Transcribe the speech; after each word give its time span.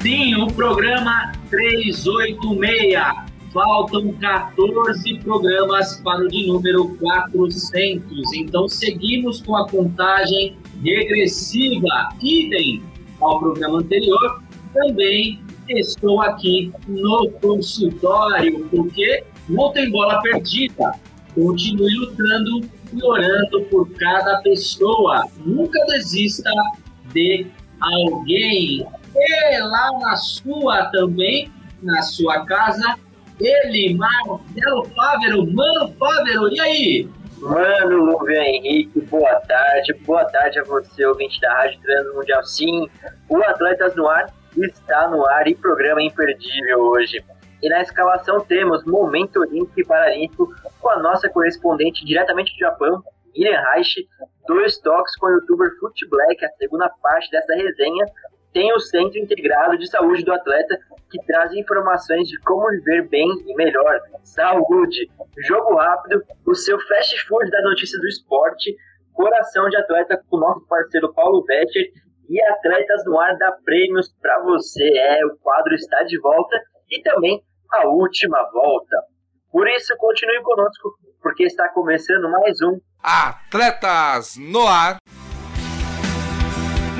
Sim, 0.00 0.36
o 0.36 0.46
programa 0.46 1.32
386. 1.50 3.28
Faltam 3.52 4.12
14 4.12 5.18
programas 5.20 6.00
para 6.02 6.24
o 6.24 6.28
de 6.28 6.46
número 6.46 6.96
400. 6.98 8.32
Então 8.34 8.68
seguimos 8.68 9.40
com 9.40 9.56
a 9.56 9.68
contagem 9.68 10.56
regressiva, 10.84 12.10
idem 12.22 12.80
ao 13.20 13.40
programa 13.40 13.80
anterior. 13.80 14.42
Também 14.72 15.40
estou 15.68 16.22
aqui 16.22 16.72
no 16.86 17.30
consultório, 17.42 18.68
porque 18.70 19.24
não 19.48 19.72
tem 19.72 19.90
bola 19.90 20.22
perdida. 20.22 20.92
Continue 21.34 21.94
lutando 21.96 22.60
e 22.92 23.02
orando 23.02 23.62
por 23.62 23.90
cada 23.94 24.40
pessoa. 24.42 25.24
Nunca 25.44 25.84
desista 25.86 26.50
de 27.12 27.46
alguém. 27.80 28.86
E 29.20 29.58
lá 29.58 29.90
na 29.98 30.16
sua 30.16 30.90
também, 30.90 31.50
na 31.82 32.02
sua 32.02 32.44
casa, 32.46 32.96
ele, 33.40 33.94
Marcelo 33.94 34.84
Fávero. 34.94 35.46
Mano 35.52 35.92
Fávero, 35.94 36.48
e 36.52 36.60
aí? 36.60 37.08
Mano, 37.40 38.04
Luvian 38.04 38.42
Henrique, 38.42 39.00
boa 39.02 39.40
tarde. 39.40 39.92
Boa 40.04 40.24
tarde 40.24 40.58
a 40.58 40.64
você, 40.64 41.04
ouvinte 41.06 41.40
da 41.40 41.52
Rádio 41.52 41.80
Transmundial. 41.80 42.44
Sim, 42.44 42.88
o 43.28 43.36
Atletas 43.42 43.94
no 43.94 44.08
Ar 44.08 44.32
está 44.56 45.08
no 45.08 45.24
ar 45.26 45.46
e 45.46 45.54
programa 45.54 46.02
imperdível 46.02 46.80
hoje. 46.80 47.24
E 47.62 47.68
na 47.68 47.80
escalação 47.80 48.40
temos 48.40 48.84
Momento 48.84 49.40
Olímpico 49.40 49.80
e 49.80 49.84
Paralímpico 49.84 50.54
com 50.80 50.90
a 50.90 50.98
nossa 51.00 51.28
correspondente 51.28 52.04
diretamente 52.04 52.52
do 52.52 52.58
Japão, 52.58 53.02
Miriam 53.36 53.60
Reich, 53.72 54.06
dois 54.46 54.78
toques 54.78 55.16
com 55.16 55.26
o 55.26 55.30
youtuber 55.30 55.70
Foot 55.78 56.08
Black, 56.08 56.44
a 56.44 56.50
segunda 56.50 56.88
parte 57.02 57.30
dessa 57.30 57.54
resenha, 57.54 58.06
tem 58.52 58.72
o 58.72 58.80
Centro 58.80 59.18
Integrado 59.18 59.78
de 59.78 59.88
Saúde 59.88 60.24
do 60.24 60.32
Atleta, 60.32 60.78
que 61.10 61.24
traz 61.26 61.52
informações 61.52 62.28
de 62.28 62.38
como 62.40 62.68
viver 62.70 63.08
bem 63.08 63.28
e 63.46 63.54
melhor. 63.54 64.00
Saúde, 64.22 65.08
jogo 65.46 65.74
rápido, 65.76 66.22
o 66.46 66.54
seu 66.54 66.78
fast 66.80 67.26
food 67.26 67.50
das 67.50 67.62
notícias 67.64 68.00
do 68.00 68.08
esporte, 68.08 68.76
coração 69.12 69.68
de 69.68 69.76
atleta 69.76 70.22
com 70.28 70.36
o 70.36 70.40
nosso 70.40 70.66
parceiro 70.66 71.12
Paulo 71.12 71.44
Vetter 71.44 71.90
e 72.28 72.42
Atletas 72.42 73.04
no 73.06 73.18
Ar 73.18 73.36
dá 73.36 73.52
prêmios 73.64 74.14
para 74.20 74.42
você. 74.42 74.84
É, 74.84 75.26
o 75.26 75.36
quadro 75.38 75.74
está 75.74 76.02
de 76.04 76.18
volta 76.20 76.60
e 76.90 77.00
também 77.02 77.42
a 77.72 77.88
última 77.88 78.38
volta. 78.52 78.96
Por 79.50 79.66
isso, 79.66 79.96
continue 79.96 80.42
conosco, 80.42 80.90
porque 81.22 81.44
está 81.44 81.68
começando 81.70 82.30
mais 82.30 82.60
um 82.60 82.78
Atletas 83.02 84.36
no 84.36 84.66
Ar. 84.66 84.98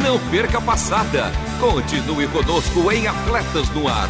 Não 0.03 0.19
perca 0.31 0.59
a 0.59 0.61
passada. 0.61 1.33
Continue 1.61 2.29
conosco 2.29 2.91
em 2.93 3.07
Atletas 3.07 3.69
no 3.71 3.89
Ar. 3.89 4.09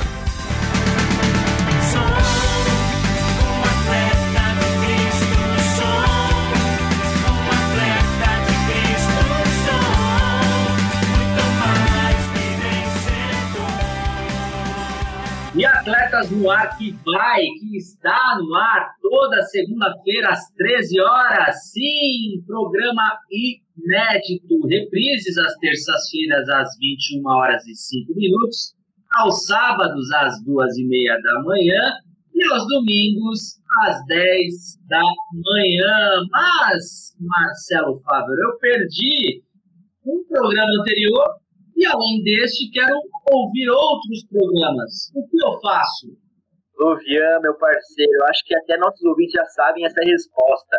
No 16.27 16.51
Ar 16.51 16.77
que 16.77 16.91
vai, 17.05 17.43
que 17.61 17.77
está 17.77 18.37
no 18.39 18.55
ar 18.57 18.91
toda 19.01 19.41
segunda-feira 19.43 20.31
às 20.31 20.51
13 20.57 21.01
horas. 21.01 21.71
Sim, 21.71 22.43
programa 22.45 23.19
inédito. 23.31 24.67
Reprises 24.67 25.39
às 25.39 25.55
terças-feiras 25.59 26.49
às 26.49 26.77
21 26.79 27.29
horas 27.29 27.65
e 27.67 27.75
5 27.75 28.15
minutos, 28.15 28.75
aos 29.13 29.47
sábados 29.47 30.11
às 30.13 30.43
2 30.45 30.79
e 30.79 30.89
meia 30.89 31.17
da 31.23 31.43
manhã 31.45 31.93
e 32.35 32.53
aos 32.53 32.67
domingos 32.69 33.61
às 33.83 34.05
10 34.07 34.55
da 34.89 35.03
manhã. 35.33 36.27
Mas, 36.33 37.17
Marcelo 37.21 38.01
Fábio, 38.01 38.35
eu 38.35 38.59
perdi 38.59 39.43
um 40.05 40.25
programa 40.29 40.81
anterior 40.81 41.39
e 41.79 41.87
além 41.87 42.23
deste, 42.25 42.69
quero 42.73 42.99
ouvir 43.31 43.71
outros 43.71 44.27
programas. 44.27 45.15
O 45.15 45.23
que 45.29 45.37
eu 45.39 45.61
faço? 45.63 46.09
Luvian, 46.77 47.39
meu 47.41 47.55
parceiro, 47.55 48.25
acho 48.31 48.45
que 48.45 48.57
até 48.57 48.77
nossos 48.79 49.01
ouvintes 49.05 49.31
já 49.33 49.45
sabem 49.47 49.87
essa 49.87 50.01
resposta. 50.03 50.77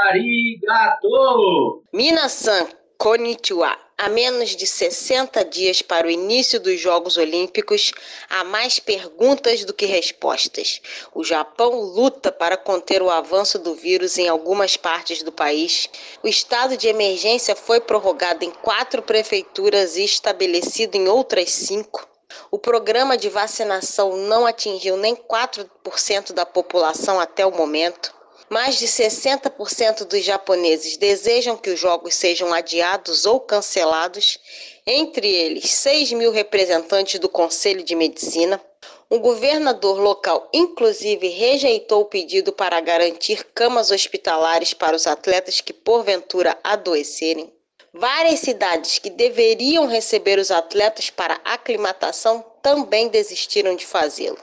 Arigato! 0.05 1.83
Minasan, 1.93 2.67
konnichiwa. 2.97 3.84
A 3.97 4.09
menos 4.09 4.57
de 4.57 4.67
60 4.67 5.45
dias 5.45 5.81
para 5.81 6.05
o 6.05 6.11
início 6.11 6.59
dos 6.59 6.77
Jogos 6.77 7.15
Olímpicos, 7.15 7.93
há 8.29 8.43
mais 8.43 8.77
perguntas 8.77 9.63
do 9.63 9.73
que 9.73 9.85
respostas. 9.85 10.81
O 11.13 11.23
Japão 11.23 11.79
luta 11.79 12.29
para 12.29 12.57
conter 12.57 13.01
o 13.01 13.09
avanço 13.09 13.57
do 13.57 13.73
vírus 13.73 14.17
em 14.17 14.27
algumas 14.27 14.75
partes 14.75 15.23
do 15.23 15.31
país. 15.31 15.89
O 16.21 16.27
estado 16.27 16.75
de 16.75 16.89
emergência 16.89 17.55
foi 17.55 17.79
prorrogado 17.79 18.43
em 18.43 18.51
quatro 18.51 19.01
prefeituras 19.01 19.95
e 19.95 20.03
estabelecido 20.03 20.97
em 20.97 21.07
outras 21.07 21.51
cinco. 21.51 22.05
O 22.51 22.59
programa 22.59 23.17
de 23.17 23.29
vacinação 23.29 24.17
não 24.17 24.45
atingiu 24.45 24.97
nem 24.97 25.15
4% 25.15 26.33
da 26.33 26.45
população 26.45 27.19
até 27.19 27.45
o 27.45 27.51
momento. 27.51 28.14
Mais 28.47 28.77
de 28.77 28.85
60% 28.85 30.05
dos 30.05 30.23
japoneses 30.23 30.97
desejam 30.97 31.57
que 31.57 31.71
os 31.71 31.79
jogos 31.79 32.13
sejam 32.13 32.53
adiados 32.53 33.25
ou 33.25 33.39
cancelados, 33.39 34.39
entre 34.85 35.27
eles 35.27 35.71
6 35.71 36.13
mil 36.13 36.31
representantes 36.31 37.19
do 37.19 37.27
Conselho 37.27 37.83
de 37.83 37.95
Medicina. 37.95 38.61
O 39.09 39.17
governador 39.17 39.99
local, 39.99 40.47
inclusive, 40.53 41.27
rejeitou 41.27 42.01
o 42.01 42.05
pedido 42.05 42.53
para 42.53 42.79
garantir 42.81 43.43
camas 43.53 43.89
hospitalares 43.89 44.73
para 44.73 44.95
os 44.95 45.07
atletas 45.07 45.59
que 45.59 45.73
porventura 45.73 46.57
adoecerem. 46.63 47.51
Várias 47.91 48.41
cidades 48.41 48.99
que 48.99 49.09
deveriam 49.09 49.87
receber 49.87 50.37
os 50.37 50.51
atletas 50.51 51.09
para 51.09 51.39
aclimatação 51.43 52.45
também 52.61 53.07
desistiram 53.07 53.75
de 53.75 53.85
fazê-lo. 53.85 54.37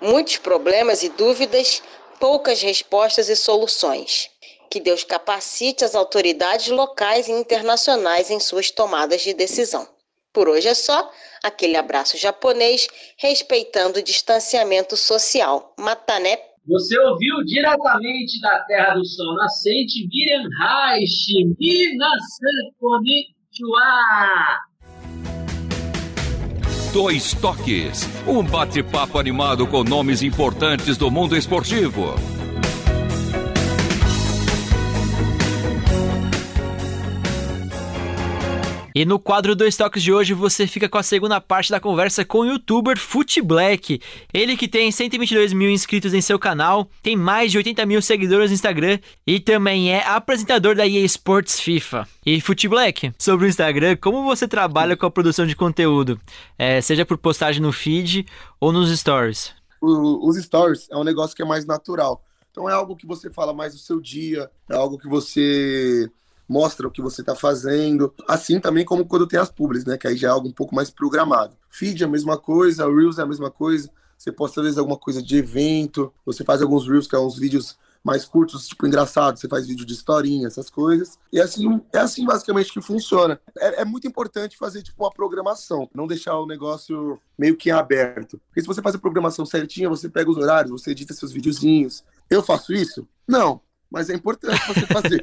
Muitos 0.00 0.38
problemas 0.38 1.02
e 1.02 1.08
dúvidas 1.08 1.82
poucas 2.18 2.60
respostas 2.62 3.28
e 3.28 3.36
soluções. 3.36 4.30
Que 4.70 4.80
Deus 4.80 5.02
capacite 5.02 5.84
as 5.84 5.94
autoridades 5.94 6.68
locais 6.68 7.26
e 7.28 7.32
internacionais 7.32 8.30
em 8.30 8.38
suas 8.38 8.70
tomadas 8.70 9.22
de 9.22 9.32
decisão. 9.32 9.88
Por 10.32 10.48
hoje 10.48 10.68
é 10.68 10.74
só. 10.74 11.10
Aquele 11.42 11.76
abraço 11.76 12.18
japonês, 12.18 12.86
respeitando 13.16 13.98
o 13.98 14.02
distanciamento 14.02 14.96
social. 14.96 15.74
Matané. 15.78 16.38
Você 16.66 16.98
ouviu 17.00 17.42
diretamente 17.46 18.38
da 18.42 18.60
Terra 18.64 18.94
do 18.94 19.04
Sol 19.04 19.34
Nascente, 19.36 20.06
Miriam 20.06 20.46
Reich, 20.60 21.32
Minasan 21.58 22.74
Konnichiwa. 22.78 24.67
Dois 26.92 27.34
Toques. 27.34 28.08
Um 28.26 28.42
bate-papo 28.42 29.18
animado 29.18 29.66
com 29.66 29.84
nomes 29.84 30.22
importantes 30.22 30.96
do 30.96 31.10
mundo 31.10 31.36
esportivo. 31.36 32.14
E 38.98 39.04
no 39.04 39.16
quadro 39.16 39.54
Dois 39.54 39.76
Toques 39.76 40.02
de 40.02 40.12
hoje 40.12 40.34
você 40.34 40.66
fica 40.66 40.88
com 40.88 40.98
a 40.98 41.04
segunda 41.04 41.40
parte 41.40 41.70
da 41.70 41.78
conversa 41.78 42.24
com 42.24 42.40
o 42.40 42.44
youtuber 42.44 42.98
Foot 42.98 43.40
Black. 43.40 44.00
Ele 44.34 44.56
que 44.56 44.66
tem 44.66 44.90
122 44.90 45.52
mil 45.52 45.70
inscritos 45.70 46.12
em 46.12 46.20
seu 46.20 46.36
canal, 46.36 46.90
tem 47.00 47.14
mais 47.14 47.52
de 47.52 47.58
80 47.58 47.86
mil 47.86 48.02
seguidores 48.02 48.50
no 48.50 48.54
Instagram 48.54 48.98
e 49.24 49.38
também 49.38 49.92
é 49.92 50.04
apresentador 50.04 50.74
da 50.74 50.84
EA 50.84 51.04
Sports 51.04 51.60
FIFA. 51.60 52.08
E 52.26 52.40
Foot 52.40 52.66
Black, 52.66 53.12
sobre 53.16 53.46
o 53.46 53.48
Instagram, 53.48 53.96
como 54.00 54.24
você 54.24 54.48
trabalha 54.48 54.96
com 54.96 55.06
a 55.06 55.10
produção 55.12 55.46
de 55.46 55.54
conteúdo? 55.54 56.20
É, 56.58 56.80
seja 56.80 57.06
por 57.06 57.18
postagem 57.18 57.62
no 57.62 57.70
feed 57.70 58.26
ou 58.58 58.72
nos 58.72 58.90
stories? 58.98 59.54
O, 59.80 60.28
os 60.28 60.36
stories 60.42 60.88
é 60.90 60.96
um 60.96 61.04
negócio 61.04 61.36
que 61.36 61.42
é 61.42 61.46
mais 61.46 61.64
natural. 61.64 62.20
Então 62.50 62.68
é 62.68 62.72
algo 62.72 62.96
que 62.96 63.06
você 63.06 63.30
fala 63.30 63.54
mais 63.54 63.74
do 63.74 63.78
seu 63.78 64.00
dia, 64.00 64.50
é 64.68 64.74
algo 64.74 64.98
que 64.98 65.06
você 65.06 66.10
mostra 66.48 66.88
o 66.88 66.90
que 66.90 67.02
você 67.02 67.20
está 67.20 67.34
fazendo. 67.34 68.12
Assim 68.26 68.58
também 68.58 68.84
como 68.84 69.04
quando 69.06 69.26
tem 69.26 69.38
as 69.38 69.50
publis, 69.50 69.84
né? 69.84 69.98
Que 69.98 70.08
aí 70.08 70.16
já 70.16 70.28
é 70.28 70.30
algo 70.30 70.48
um 70.48 70.52
pouco 70.52 70.74
mais 70.74 70.90
programado. 70.90 71.56
Feed 71.68 72.02
é 72.02 72.06
a 72.06 72.10
mesma 72.10 72.38
coisa, 72.38 72.86
Reels 72.86 73.18
é 73.18 73.22
a 73.22 73.26
mesma 73.26 73.50
coisa. 73.50 73.90
Você 74.16 74.32
posta 74.32 74.60
às 74.60 74.64
vezes 74.64 74.78
alguma 74.78 74.96
coisa 74.96 75.22
de 75.22 75.36
evento, 75.36 76.12
você 76.26 76.42
faz 76.42 76.60
alguns 76.60 76.88
Reels, 76.88 77.06
que 77.06 77.14
é 77.14 77.18
uns 77.18 77.38
vídeos 77.38 77.78
mais 78.02 78.24
curtos, 78.24 78.66
tipo 78.66 78.86
engraçado, 78.86 79.38
você 79.38 79.48
faz 79.48 79.66
vídeo 79.66 79.84
de 79.84 79.92
historinha, 79.92 80.46
essas 80.46 80.70
coisas. 80.70 81.18
E 81.32 81.40
assim, 81.40 81.80
é 81.92 81.98
assim 81.98 82.24
basicamente 82.24 82.72
que 82.72 82.80
funciona. 82.80 83.40
É, 83.58 83.82
é, 83.82 83.84
muito 83.84 84.06
importante 84.06 84.56
fazer 84.56 84.82
tipo 84.82 85.04
uma 85.04 85.10
programação, 85.10 85.88
não 85.94 86.06
deixar 86.06 86.38
o 86.38 86.46
negócio 86.46 87.20
meio 87.36 87.56
que 87.56 87.70
aberto. 87.70 88.40
Porque 88.48 88.60
se 88.60 88.66
você 88.66 88.80
faz 88.80 88.94
a 88.94 88.98
programação 88.98 89.44
certinha, 89.44 89.88
você 89.88 90.08
pega 90.08 90.30
os 90.30 90.36
horários, 90.36 90.70
você 90.70 90.92
edita 90.92 91.14
seus 91.14 91.32
videozinhos. 91.32 92.04
Eu 92.30 92.42
faço 92.42 92.72
isso? 92.72 93.06
Não, 93.26 93.60
mas 93.90 94.10
é 94.10 94.14
importante 94.14 94.60
você 94.66 94.86
fazer. 94.86 95.22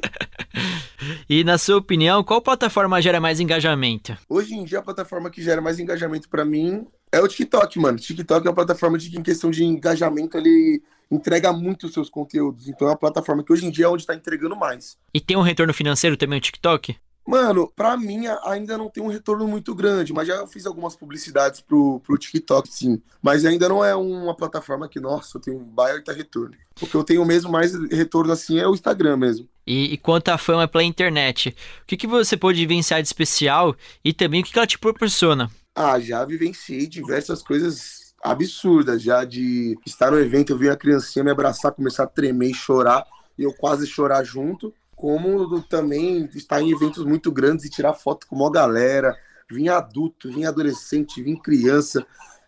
e 1.28 1.44
na 1.44 1.58
sua 1.58 1.76
opinião, 1.76 2.22
qual 2.24 2.40
plataforma 2.42 3.00
gera 3.00 3.20
mais 3.20 3.40
engajamento? 3.40 4.16
Hoje 4.28 4.54
em 4.54 4.64
dia, 4.64 4.78
a 4.78 4.82
plataforma 4.82 5.30
que 5.30 5.42
gera 5.42 5.60
mais 5.60 5.78
engajamento 5.78 6.28
para 6.28 6.44
mim 6.44 6.86
é 7.12 7.20
o 7.20 7.28
TikTok, 7.28 7.78
mano. 7.78 7.98
TikTok 7.98 8.46
é 8.46 8.50
uma 8.50 8.54
plataforma 8.54 8.98
de 8.98 9.10
que, 9.10 9.18
em 9.18 9.22
questão 9.22 9.50
de 9.50 9.64
engajamento, 9.64 10.36
ele 10.36 10.82
entrega 11.10 11.52
muito 11.52 11.86
os 11.86 11.92
seus 11.92 12.10
conteúdos. 12.10 12.68
Então 12.68 12.88
é 12.88 12.90
uma 12.90 12.96
plataforma 12.96 13.44
que 13.44 13.52
hoje 13.52 13.66
em 13.66 13.70
dia 13.70 13.86
é 13.86 13.88
onde 13.88 14.02
está 14.02 14.14
entregando 14.14 14.56
mais. 14.56 14.98
E 15.14 15.20
tem 15.20 15.36
um 15.36 15.42
retorno 15.42 15.72
financeiro 15.72 16.16
também 16.16 16.38
o 16.38 16.42
TikTok? 16.42 16.96
Mano, 17.26 17.70
pra 17.74 17.96
mim 17.96 18.26
ainda 18.44 18.78
não 18.78 18.88
tem 18.88 19.02
um 19.02 19.08
retorno 19.08 19.48
muito 19.48 19.74
grande, 19.74 20.12
mas 20.12 20.28
já 20.28 20.46
fiz 20.46 20.64
algumas 20.64 20.94
publicidades 20.94 21.60
pro, 21.60 22.00
pro 22.00 22.16
TikTok, 22.16 22.68
sim. 22.68 23.02
Mas 23.20 23.44
ainda 23.44 23.68
não 23.68 23.84
é 23.84 23.96
uma 23.96 24.34
plataforma 24.34 24.88
que, 24.88 25.00
nossa, 25.00 25.36
eu 25.36 25.40
tenho 25.40 25.58
um 25.58 25.64
baita 25.64 26.12
retorno. 26.12 26.54
O 26.80 26.86
que 26.86 26.94
eu 26.94 27.02
tenho 27.02 27.24
mesmo 27.24 27.50
mais 27.50 27.74
retorno 27.90 28.32
assim 28.32 28.60
é 28.60 28.68
o 28.68 28.74
Instagram 28.74 29.16
mesmo. 29.16 29.48
E, 29.66 29.94
e 29.94 29.96
quanto 29.96 30.28
à 30.28 30.38
fama 30.38 30.68
pela 30.68 30.84
internet, 30.84 31.48
o 31.82 31.86
que, 31.86 31.96
que 31.96 32.06
você 32.06 32.36
pode 32.36 32.60
vivenciar 32.60 33.02
de 33.02 33.08
especial 33.08 33.74
e 34.04 34.12
também 34.12 34.40
o 34.40 34.44
que, 34.44 34.52
que 34.52 34.58
ela 34.58 34.66
te 34.66 34.78
proporciona? 34.78 35.50
Ah, 35.74 35.98
já 35.98 36.24
vivenciei 36.24 36.86
diversas 36.86 37.42
coisas 37.42 38.14
absurdas, 38.22 39.02
já 39.02 39.24
de 39.24 39.76
estar 39.84 40.12
no 40.12 40.18
evento, 40.18 40.52
eu 40.52 40.58
vi 40.58 40.70
a 40.70 40.76
criancinha 40.76 41.24
me 41.24 41.30
abraçar, 41.30 41.72
começar 41.72 42.04
a 42.04 42.08
tremer 42.08 42.50
e 42.50 42.54
chorar, 42.54 43.04
e 43.36 43.42
eu 43.42 43.52
quase 43.52 43.86
chorar 43.86 44.22
junto 44.24 44.72
como 44.96 45.62
também 45.62 46.28
estar 46.34 46.60
em 46.62 46.72
eventos 46.72 47.04
muito 47.04 47.30
grandes 47.30 47.66
e 47.66 47.70
tirar 47.70 47.92
foto 47.92 48.26
com 48.26 48.34
uma 48.34 48.50
galera, 48.50 49.14
vir 49.48 49.68
adulto, 49.68 50.32
vir 50.32 50.46
adolescente, 50.46 51.22
vir 51.22 51.38
criança. 51.38 52.04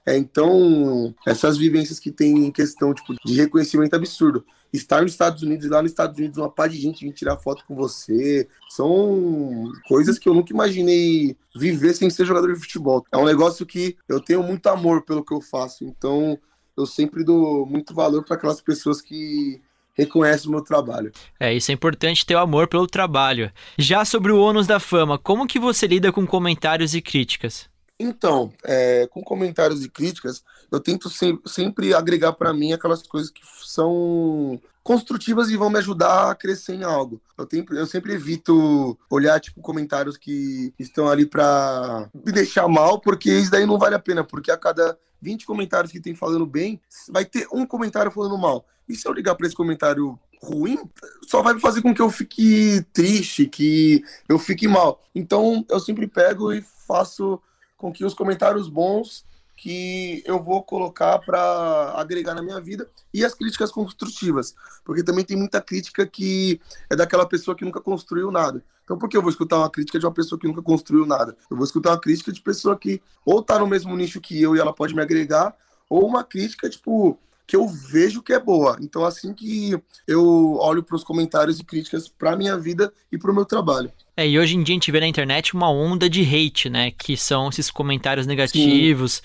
É, 0.06 0.17
então, 0.17 1.15
essas 1.27 1.59
vivências 1.59 2.00
que 2.00 2.11
tem 2.11 2.47
em 2.47 2.50
questão 2.50 2.95
tipo, 2.95 3.15
de 3.25 3.35
reconhecimento 3.35 3.95
absurdo. 3.95 4.45
Estar 4.73 5.03
nos 5.03 5.12
Estados 5.12 5.43
Unidos 5.43 5.67
e 5.67 5.69
lá 5.69 5.83
nos 5.83 5.91
Estados 5.91 6.19
Unidos 6.19 6.39
uma 6.39 6.50
par 6.50 6.69
de 6.69 6.79
gente 6.79 7.05
vir 7.05 7.12
tirar 7.12 7.37
foto 7.37 7.62
com 7.67 7.77
você. 7.77 8.49
São 8.71 9.71
coisas 9.87 10.19
que 10.19 10.29
eu 10.29 10.35
nunca 10.35 10.53
imaginei 10.53 11.37
viver 11.55 11.95
sem 11.95 12.09
ser 12.09 12.25
jogador 12.25 12.53
de 12.53 12.61
futebol. 12.61 13.05
É 13.12 13.19
um 13.19 13.27
negócio 13.27 13.67
que 13.67 13.97
eu 14.09 14.21
tenho 14.21 14.43
muito 14.43 14.67
amor 14.69 15.03
pelo 15.03 15.25
que 15.25 15.35
eu 15.35 15.43
faço. 15.43 15.85
Então, 15.85 16.39
eu 16.77 16.87
sempre 16.87 17.23
dou 17.23 17.67
muito 17.67 17.95
valor 17.95 18.25
para 18.25 18.37
aquelas 18.37 18.62
pessoas 18.62 19.03
que 19.03 19.61
reconhece 19.99 20.47
o 20.47 20.50
meu 20.50 20.62
trabalho. 20.62 21.12
É, 21.41 21.53
isso 21.53 21.71
é 21.71 21.75
importante 21.75 22.25
ter 22.25 22.37
o 22.37 22.39
amor 22.39 22.69
pelo 22.69 22.87
trabalho. 22.87 23.50
Já 23.77 24.05
sobre 24.05 24.31
o 24.31 24.41
ônus 24.41 24.67
da 24.67 24.79
fama, 24.79 25.19
como 25.19 25.47
que 25.47 25.59
você 25.59 25.87
lida 25.87 26.12
com 26.12 26.27
comentários 26.27 26.95
e 26.95 27.03
críticas? 27.03 27.69
Então, 27.99 28.53
é, 28.62 29.09
com 29.09 29.23
comentários 29.23 29.85
e 29.85 29.89
críticas, 29.89 30.45
eu 30.71 30.79
tento 30.79 31.11
sempre, 31.11 31.50
sempre 31.50 31.95
agregar 31.95 32.33
para 32.33 32.53
mim 32.55 32.73
aquelas 32.73 33.03
coisas 33.03 33.31
que 33.31 33.41
são 33.65 34.61
construtivas 34.85 35.50
e 35.50 35.56
vão 35.56 35.69
me 35.69 35.79
ajudar 35.79 36.31
a 36.31 36.35
crescer 36.35 36.75
em 36.75 36.85
algo. 36.85 37.21
Eu, 37.37 37.45
tenho, 37.45 37.67
eu 37.73 37.87
sempre 37.87 38.15
evito 38.15 38.97
olhar 39.11 39.41
tipo 39.41 39.61
comentários 39.61 40.17
que 40.17 40.73
estão 40.79 41.09
ali 41.09 41.27
para 41.27 42.09
me 42.15 42.33
deixar 42.33 42.69
mal, 42.69 43.00
porque 43.00 43.31
isso 43.31 43.50
daí 43.50 43.67
não 43.67 43.79
vale 43.79 43.97
a 43.97 43.99
pena, 43.99 44.23
porque 44.23 44.50
a 44.50 44.56
cada 44.56 44.97
20 45.21 45.45
comentários 45.45 45.93
que 45.93 46.00
tem 46.00 46.15
falando 46.15 46.47
bem, 46.47 46.81
vai 47.11 47.25
ter 47.25 47.47
um 47.53 47.67
comentário 47.67 48.11
falando 48.11 48.39
mal. 48.39 48.65
E 48.89 48.95
se 48.95 49.06
eu 49.06 49.12
ligar 49.12 49.35
para 49.35 49.47
esse 49.47 49.56
comentário 49.56 50.19
ruim, 50.41 50.79
só 51.27 51.43
vai 51.43 51.59
fazer 51.59 51.83
com 51.83 51.95
que 51.95 52.00
eu 52.00 52.11
fique 52.11 52.83
triste, 52.93 53.47
que 53.47 54.03
eu 54.29 54.39
fique 54.39 54.67
mal. 54.69 55.03
Então 55.15 55.67
eu 55.69 55.81
sempre 55.81 56.06
pego 56.06 56.53
e 56.53 56.62
faço 56.87 57.41
com 57.78 57.92
que 57.92 58.04
os 58.04 58.12
comentários 58.12 58.69
bons 58.69 59.25
que 59.56 60.22
eu 60.26 60.40
vou 60.40 60.62
colocar 60.62 61.19
para 61.19 61.94
agregar 61.96 62.34
na 62.34 62.42
minha 62.42 62.60
vida 62.60 62.88
e 63.12 63.25
as 63.25 63.34
críticas 63.34 63.72
construtivas, 63.72 64.54
porque 64.84 65.02
também 65.02 65.25
tem 65.25 65.36
muita 65.36 65.60
crítica 65.60 66.06
que 66.06 66.60
é 66.90 66.94
daquela 66.94 67.26
pessoa 67.26 67.56
que 67.56 67.64
nunca 67.64 67.80
construiu 67.80 68.30
nada. 68.30 68.62
Então, 68.84 68.96
por 68.96 69.08
que 69.08 69.16
eu 69.16 69.22
vou 69.22 69.30
escutar 69.30 69.58
uma 69.58 69.70
crítica 69.70 69.98
de 69.98 70.06
uma 70.06 70.12
pessoa 70.12 70.38
que 70.38 70.46
nunca 70.46 70.62
construiu 70.62 71.04
nada? 71.04 71.36
Eu 71.50 71.56
vou 71.56 71.64
escutar 71.64 71.90
uma 71.90 72.00
crítica 72.00 72.32
de 72.32 72.40
pessoa 72.40 72.78
que 72.78 73.02
ou 73.25 73.42
tá 73.42 73.58
no 73.58 73.66
mesmo 73.66 73.96
nicho 73.96 74.20
que 74.20 74.40
eu 74.40 74.54
e 74.54 74.60
ela 74.60 74.72
pode 74.72 74.94
me 74.94 75.02
agregar, 75.02 75.54
ou 75.90 76.06
uma 76.06 76.22
crítica, 76.22 76.70
tipo, 76.70 77.19
que 77.49 77.56
eu 77.56 77.67
vejo 77.67 78.23
que 78.23 78.35
é 78.35 78.39
boa. 78.39 78.77
Então, 78.79 79.06
assim 79.06 79.33
que 79.33 79.75
eu 80.06 80.56
olho 80.61 80.83
para 80.83 80.95
os 80.95 81.03
comentários 81.03 81.59
e 81.59 81.65
críticas 81.65 82.06
para 82.06 82.37
minha 82.37 82.59
vida 82.59 82.93
e 83.11 83.17
para 83.17 83.31
o 83.31 83.35
meu 83.35 83.47
trabalho. 83.47 83.91
É, 84.15 84.29
e 84.29 84.39
hoje 84.39 84.55
em 84.55 84.62
dia 84.62 84.75
a 84.75 84.77
gente 84.77 84.93
vê 84.93 85.00
na 85.00 85.09
internet 85.09 85.55
uma 85.55 85.71
onda 85.71 86.11
de 86.11 86.23
hate, 86.23 86.69
né? 86.69 86.91
Que 86.91 87.17
são 87.17 87.49
esses 87.49 87.71
comentários 87.71 88.27
negativos. 88.27 89.23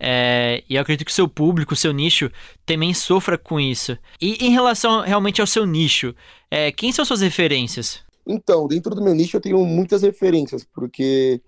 É, 0.00 0.64
e 0.68 0.76
eu 0.76 0.80
acredito 0.80 1.04
que 1.04 1.12
o 1.12 1.14
seu 1.14 1.28
público, 1.28 1.74
o 1.74 1.76
seu 1.76 1.92
nicho, 1.92 2.30
também 2.64 2.94
sofra 2.94 3.36
com 3.36 3.60
isso. 3.60 3.98
E 4.18 4.46
em 4.46 4.50
relação 4.50 5.02
realmente 5.02 5.42
ao 5.42 5.46
seu 5.46 5.66
nicho, 5.66 6.14
é, 6.50 6.72
quem 6.72 6.90
são 6.92 7.04
suas 7.04 7.20
referências? 7.20 8.00
Então, 8.26 8.66
dentro 8.66 8.94
do 8.94 9.02
meu 9.02 9.14
nicho 9.14 9.36
eu 9.36 9.40
tenho 9.40 9.62
muitas 9.66 10.00
referências, 10.00 10.64
porque 10.64 11.42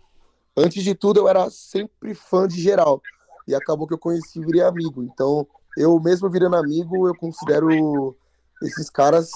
antes 0.55 0.85
de 0.85 0.95
tudo 0.95 1.21
eu 1.21 1.29
era 1.29 1.49
sempre 1.49 2.15
fã 2.15 2.47
de 2.47 2.61
geral. 2.61 3.01
E 3.47 3.55
acabou 3.55 3.87
que 3.87 3.95
eu 3.95 3.99
conheci 3.99 4.41
e 4.41 4.45
virei 4.45 4.61
amigo. 4.61 5.03
Então, 5.03 5.47
eu 5.77 5.99
mesmo 6.01 6.31
virando 6.31 6.57
amigo, 6.57 7.09
eu 7.09 7.15
considero 7.15 8.17
esses 8.63 8.91
caras 8.91 9.31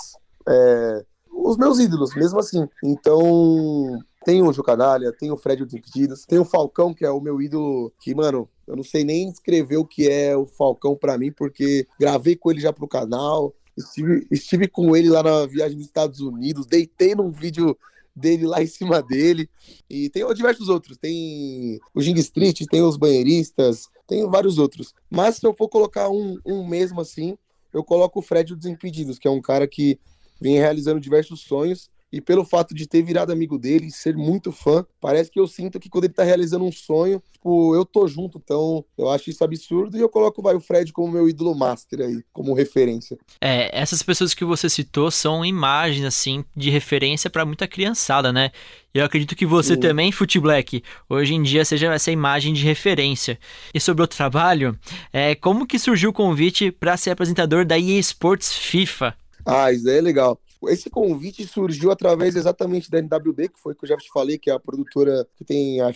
é, 0.49 1.05
os 1.33 1.57
meus 1.57 1.79
ídolos, 1.79 2.15
mesmo 2.15 2.39
assim. 2.39 2.67
Então, 2.85 3.99
tem 4.25 4.43
o 4.43 4.53
Jucanalha, 4.53 5.13
tem 5.13 5.31
o 5.31 5.37
Fred 5.37 5.65
Desimpedidos, 5.65 6.25
tem 6.25 6.39
o 6.39 6.45
Falcão, 6.45 6.95
que 6.95 7.05
é 7.05 7.11
o 7.11 7.21
meu 7.21 7.41
ídolo, 7.41 7.93
que, 8.01 8.15
mano, 8.15 8.49
eu 8.67 8.77
não 8.77 8.85
sei 8.85 9.05
nem 9.05 9.29
escrever 9.29 9.77
o 9.77 9.85
que 9.85 10.09
é 10.09 10.37
o 10.37 10.47
Falcão 10.47 10.95
para 10.95 11.19
mim, 11.19 11.33
porque 11.33 11.87
gravei 11.99 12.37
com 12.37 12.51
ele 12.51 12.61
já 12.61 12.73
pro 12.73 12.87
canal, 12.87 13.55
estive, 13.77 14.27
estive 14.31 14.69
com 14.69 14.97
ele 14.97 15.09
lá 15.09 15.23
na 15.23 15.47
viagem 15.47 15.77
dos 15.77 15.87
Estados 15.87 16.21
Unidos, 16.21 16.67
deitei 16.67 17.15
num 17.15 17.31
vídeo 17.31 17.77
dele 18.15 18.47
lá 18.47 18.63
em 18.63 18.67
cima 18.67 19.03
dele. 19.03 19.49
E 19.89 20.11
tem 20.11 20.27
diversos 20.35 20.69
outros. 20.69 20.99
Tem 20.99 21.81
o 21.95 22.01
Jing 22.01 22.19
Street, 22.21 22.63
tem 22.71 22.83
os 22.83 22.97
banheiristas, 22.97 23.89
tem 24.13 24.29
vários 24.29 24.59
outros. 24.59 24.95
Mas 25.09 25.37
se 25.37 25.47
eu 25.47 25.55
for 25.55 25.69
colocar 25.69 26.11
um, 26.11 26.39
um 26.45 26.67
mesmo 26.67 27.01
assim, 27.01 27.39
eu 27.73 27.83
coloco 27.83 28.19
o 28.19 28.23
Fred 28.23 28.55
Desimpedidos, 28.55 29.19
que 29.19 29.27
é 29.27 29.31
um 29.31 29.41
cara 29.41 29.67
que 29.67 29.99
vem 30.39 30.59
realizando 30.59 31.01
diversos 31.01 31.41
sonhos 31.41 31.91
e 32.13 32.21
pelo 32.21 32.45
fato 32.45 32.75
de 32.75 32.87
ter 32.87 33.03
virado 33.03 33.33
amigo 33.33 33.59
dele, 33.59 33.91
ser 33.91 34.15
muito 34.17 34.53
fã, 34.53 34.85
parece 35.01 35.31
que 35.31 35.41
eu 35.41 35.47
sinto 35.47 35.81
que 35.81 35.89
quando 35.89 36.05
ele 36.05 36.13
tá 36.13 36.23
realizando 36.23 36.65
um 36.65 36.71
sonho, 36.71 37.23
tipo, 37.33 37.75
eu 37.75 37.87
tô 37.87 38.07
junto. 38.07 38.41
Então, 38.43 38.85
eu 38.99 39.09
acho 39.09 39.31
isso 39.31 39.43
absurdo 39.43 39.97
e 39.97 40.01
eu 40.01 40.09
coloco 40.09 40.43
vai, 40.43 40.55
o 40.55 40.61
Fred 40.61 40.93
como 40.93 41.13
meu 41.13 41.29
ídolo 41.29 41.55
master 41.55 42.01
aí, 42.01 42.23
como 42.33 42.53
referência. 42.53 43.19
É, 43.41 43.71
essas 43.81 44.03
pessoas 44.03 44.35
que 44.35 44.45
você 44.45 44.69
citou 44.69 45.11
são 45.11 45.45
imagens, 45.45 46.05
assim, 46.05 46.45
de 46.55 46.69
referência 46.69 47.31
para 47.31 47.47
muita 47.47 47.67
criançada, 47.67 48.31
né? 48.31 48.51
Eu 48.93 49.07
acredito 49.07 49.35
que 49.35 49.47
você 49.47 49.73
Sim. 49.73 49.81
também, 49.81 50.13
Foot 50.13 50.39
Black, 50.39 50.83
hoje 51.09 51.35
em 51.35 51.43
dia 51.43 51.65
seja 51.65 51.95
essa 51.95 52.11
imagem 52.11 52.53
de 52.53 52.63
referência. 52.63 53.39
E 53.73 53.81
sobre 53.81 54.05
o 54.05 54.07
trabalho, 54.07 54.79
é, 55.11 55.35
como 55.35 55.67
que 55.67 55.79
surgiu 55.79 56.11
o 56.11 56.13
convite 56.13 56.71
para 56.71 56.97
ser 56.99 57.11
apresentador 57.11 57.65
da 57.65 57.79
EA 57.79 57.99
Sports 57.99 58.53
FIFA? 58.53 59.17
Ah, 59.47 59.73
isso 59.73 59.85
daí 59.85 59.97
é 59.97 60.01
legal. 60.01 60.39
Esse 60.69 60.89
convite 60.89 61.47
surgiu 61.47 61.91
através 61.91 62.37
exatamente 62.37 62.91
da 62.91 62.99
NWB, 62.99 63.49
que 63.49 63.61
foi 63.61 63.75
que 63.75 63.85
eu 63.85 63.89
já 63.89 63.97
te 63.97 64.09
falei, 64.13 64.39
que 64.39 64.51
é 64.51 64.53
a 64.53 64.61
produtora 64.61 65.27
que 65.37 65.45
tem 65.45 65.81
a, 65.81 65.93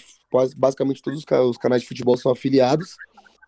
basicamente 0.56 1.02
todos 1.02 1.25
os 1.49 1.58
canais 1.58 1.82
de 1.82 1.88
futebol 1.88 2.16
são 2.16 2.32
afiliados. 2.32 2.96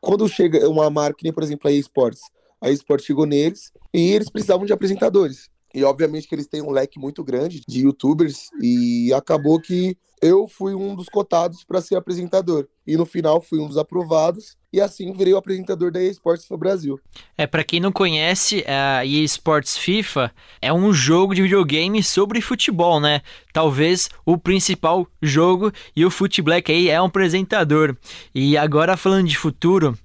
Quando 0.00 0.28
chega 0.28 0.68
uma 0.68 0.88
marca, 0.88 1.18
nem 1.22 1.32
por 1.32 1.42
exemplo 1.42 1.68
a 1.68 1.72
eSports, 1.72 2.20
a 2.60 2.70
eSports 2.70 3.06
chegou 3.06 3.26
neles 3.26 3.72
e 3.92 4.12
eles 4.12 4.30
precisavam 4.30 4.66
de 4.66 4.72
apresentadores. 4.72 5.48
E 5.74 5.84
obviamente 5.84 6.26
que 6.26 6.34
eles 6.34 6.46
têm 6.46 6.62
um 6.62 6.70
leque 6.70 6.98
muito 6.98 7.22
grande 7.22 7.62
de 7.66 7.80
youtubers 7.80 8.48
e 8.60 9.12
acabou 9.12 9.60
que 9.60 9.96
eu 10.22 10.48
fui 10.48 10.74
um 10.74 10.94
dos 10.94 11.08
cotados 11.08 11.64
para 11.64 11.80
ser 11.80 11.96
apresentador. 11.96 12.66
E 12.86 12.96
no 12.96 13.04
final 13.04 13.40
fui 13.40 13.58
um 13.60 13.66
dos 13.66 13.76
aprovados 13.76 14.56
e 14.72 14.80
assim 14.80 15.12
virei 15.12 15.34
o 15.34 15.36
apresentador 15.36 15.90
da 15.90 16.02
eSports 16.02 16.48
no 16.48 16.56
Brasil. 16.56 16.98
É, 17.36 17.46
para 17.46 17.62
quem 17.64 17.80
não 17.80 17.92
conhece, 17.92 18.64
a 18.66 19.04
eSports 19.04 19.76
FIFA 19.76 20.32
é 20.60 20.72
um 20.72 20.92
jogo 20.92 21.34
de 21.34 21.42
videogame 21.42 22.02
sobre 22.02 22.40
futebol, 22.40 22.98
né? 22.98 23.20
Talvez 23.52 24.08
o 24.24 24.38
principal 24.38 25.06
jogo 25.20 25.72
e 25.94 26.04
o 26.04 26.10
Footblack 26.10 26.72
aí 26.72 26.88
é 26.88 27.00
um 27.00 27.06
apresentador. 27.06 27.96
E 28.34 28.56
agora 28.56 28.96
falando 28.96 29.28
de 29.28 29.36
futuro, 29.36 29.96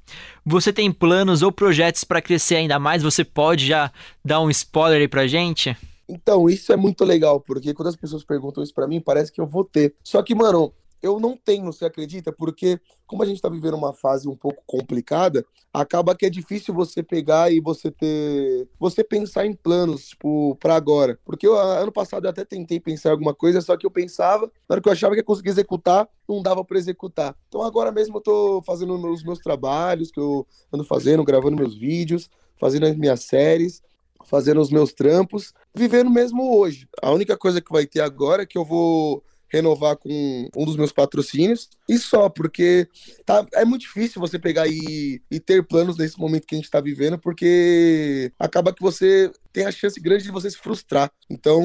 você 0.45 0.73
tem 0.73 0.91
planos 0.91 1.41
ou 1.41 1.51
projetos 1.51 2.03
para 2.03 2.21
crescer 2.21 2.55
ainda 2.55 2.77
mais? 2.79 3.01
Você 3.01 3.23
pode 3.23 3.65
já 3.65 3.91
dar 4.23 4.41
um 4.41 4.49
spoiler 4.49 4.99
aí 4.99 5.07
pra 5.07 5.25
gente? 5.25 5.75
Então, 6.07 6.49
isso 6.49 6.71
é 6.73 6.75
muito 6.75 7.03
legal, 7.05 7.39
porque 7.39 7.73
quando 7.73 7.87
as 7.87 7.95
pessoas 7.95 8.23
perguntam 8.23 8.63
isso 8.63 8.73
para 8.73 8.87
mim, 8.87 8.99
parece 8.99 9.31
que 9.31 9.39
eu 9.39 9.47
vou 9.47 9.63
ter. 9.63 9.95
Só 10.03 10.21
que, 10.21 10.35
mano, 10.35 10.73
eu 11.03 11.19
não 11.19 11.35
tenho, 11.35 11.65
você 11.65 11.83
acredita? 11.83 12.31
Porque 12.31 12.79
como 13.05 13.21
a 13.21 13.25
gente 13.25 13.35
está 13.35 13.49
vivendo 13.49 13.75
uma 13.75 13.91
fase 13.91 14.27
um 14.27 14.37
pouco 14.37 14.63
complicada, 14.65 15.45
acaba 15.73 16.15
que 16.15 16.25
é 16.25 16.29
difícil 16.29 16.73
você 16.73 17.03
pegar 17.03 17.51
e 17.51 17.59
você 17.59 17.91
ter, 17.91 18.69
você 18.79 19.03
pensar 19.03 19.45
em 19.45 19.53
planos, 19.53 20.07
tipo, 20.07 20.55
para 20.55 20.75
agora. 20.75 21.19
Porque 21.25 21.45
eu, 21.45 21.57
ano 21.57 21.91
passado 21.91 22.25
eu 22.25 22.29
até 22.29 22.45
tentei 22.45 22.79
pensar 22.79 23.09
em 23.09 23.11
alguma 23.11 23.35
coisa, 23.35 23.59
só 23.59 23.75
que 23.75 23.85
eu 23.85 23.91
pensava, 23.91 24.45
na 24.67 24.73
hora 24.73 24.81
que 24.81 24.87
eu 24.87 24.93
achava 24.93 25.13
que 25.13 25.19
ia 25.19 25.25
conseguir 25.25 25.49
executar, 25.49 26.07
não 26.27 26.41
dava 26.41 26.63
para 26.63 26.77
executar. 26.77 27.35
Então 27.49 27.61
agora 27.61 27.91
mesmo 27.91 28.17
eu 28.17 28.21
tô 28.21 28.63
fazendo 28.65 28.95
os 29.11 29.23
meus 29.23 29.39
trabalhos 29.39 30.09
que 30.09 30.21
eu 30.21 30.47
ando 30.71 30.85
fazendo, 30.85 31.23
gravando 31.25 31.57
meus 31.57 31.75
vídeos, 31.75 32.29
fazendo 32.55 32.85
as 32.85 32.95
minhas 32.95 33.23
séries 33.23 33.81
fazendo 34.25 34.61
os 34.61 34.69
meus 34.69 34.93
trampos, 34.93 35.53
vivendo 35.73 36.09
mesmo 36.09 36.57
hoje. 36.57 36.87
A 37.01 37.11
única 37.11 37.37
coisa 37.37 37.61
que 37.61 37.71
vai 37.71 37.85
ter 37.85 38.01
agora 38.01 38.43
é 38.43 38.45
que 38.45 38.57
eu 38.57 38.65
vou 38.65 39.23
renovar 39.53 39.95
com 39.95 40.49
um 40.57 40.65
dos 40.65 40.75
meus 40.75 40.91
patrocínios 40.91 41.69
e 41.87 41.99
só, 41.99 42.27
porque 42.27 42.87
tá, 43.23 43.45
é 43.53 43.63
muito 43.63 43.81
difícil 43.81 44.19
você 44.19 44.39
pegar 44.39 44.67
e, 44.67 45.21
e 45.29 45.39
ter 45.39 45.63
planos 45.63 45.95
nesse 45.95 46.19
momento 46.19 46.47
que 46.47 46.55
a 46.55 46.57
gente 46.57 46.65
está 46.65 46.81
vivendo, 46.81 47.19
porque 47.19 48.31
acaba 48.39 48.73
que 48.73 48.81
você 48.81 49.31
tem 49.51 49.65
a 49.65 49.71
chance 49.71 49.99
grande 49.99 50.23
de 50.23 50.31
você 50.31 50.49
se 50.49 50.57
frustrar. 50.57 51.11
Então 51.29 51.63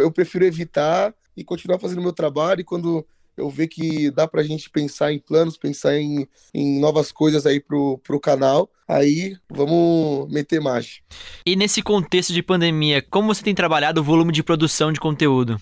eu 0.00 0.12
prefiro 0.12 0.44
evitar 0.44 1.12
e 1.36 1.42
continuar 1.42 1.80
fazendo 1.80 2.00
meu 2.00 2.12
trabalho 2.12 2.60
e 2.60 2.64
quando 2.64 3.04
eu 3.36 3.48
ver 3.50 3.68
que 3.68 4.10
dá 4.10 4.26
pra 4.26 4.42
gente 4.42 4.70
pensar 4.70 5.12
em 5.12 5.18
planos, 5.18 5.56
pensar 5.56 5.96
em, 5.96 6.26
em 6.52 6.78
novas 6.80 7.10
coisas 7.10 7.46
aí 7.46 7.60
pro, 7.60 7.98
pro 7.98 8.20
canal, 8.20 8.70
aí 8.86 9.36
vamos 9.50 10.30
meter 10.32 10.60
marcha. 10.60 11.00
E 11.44 11.56
nesse 11.56 11.82
contexto 11.82 12.32
de 12.32 12.42
pandemia, 12.42 13.02
como 13.02 13.34
você 13.34 13.42
tem 13.42 13.54
trabalhado 13.54 14.00
o 14.00 14.04
volume 14.04 14.32
de 14.32 14.42
produção 14.42 14.92
de 14.92 15.00
conteúdo? 15.00 15.60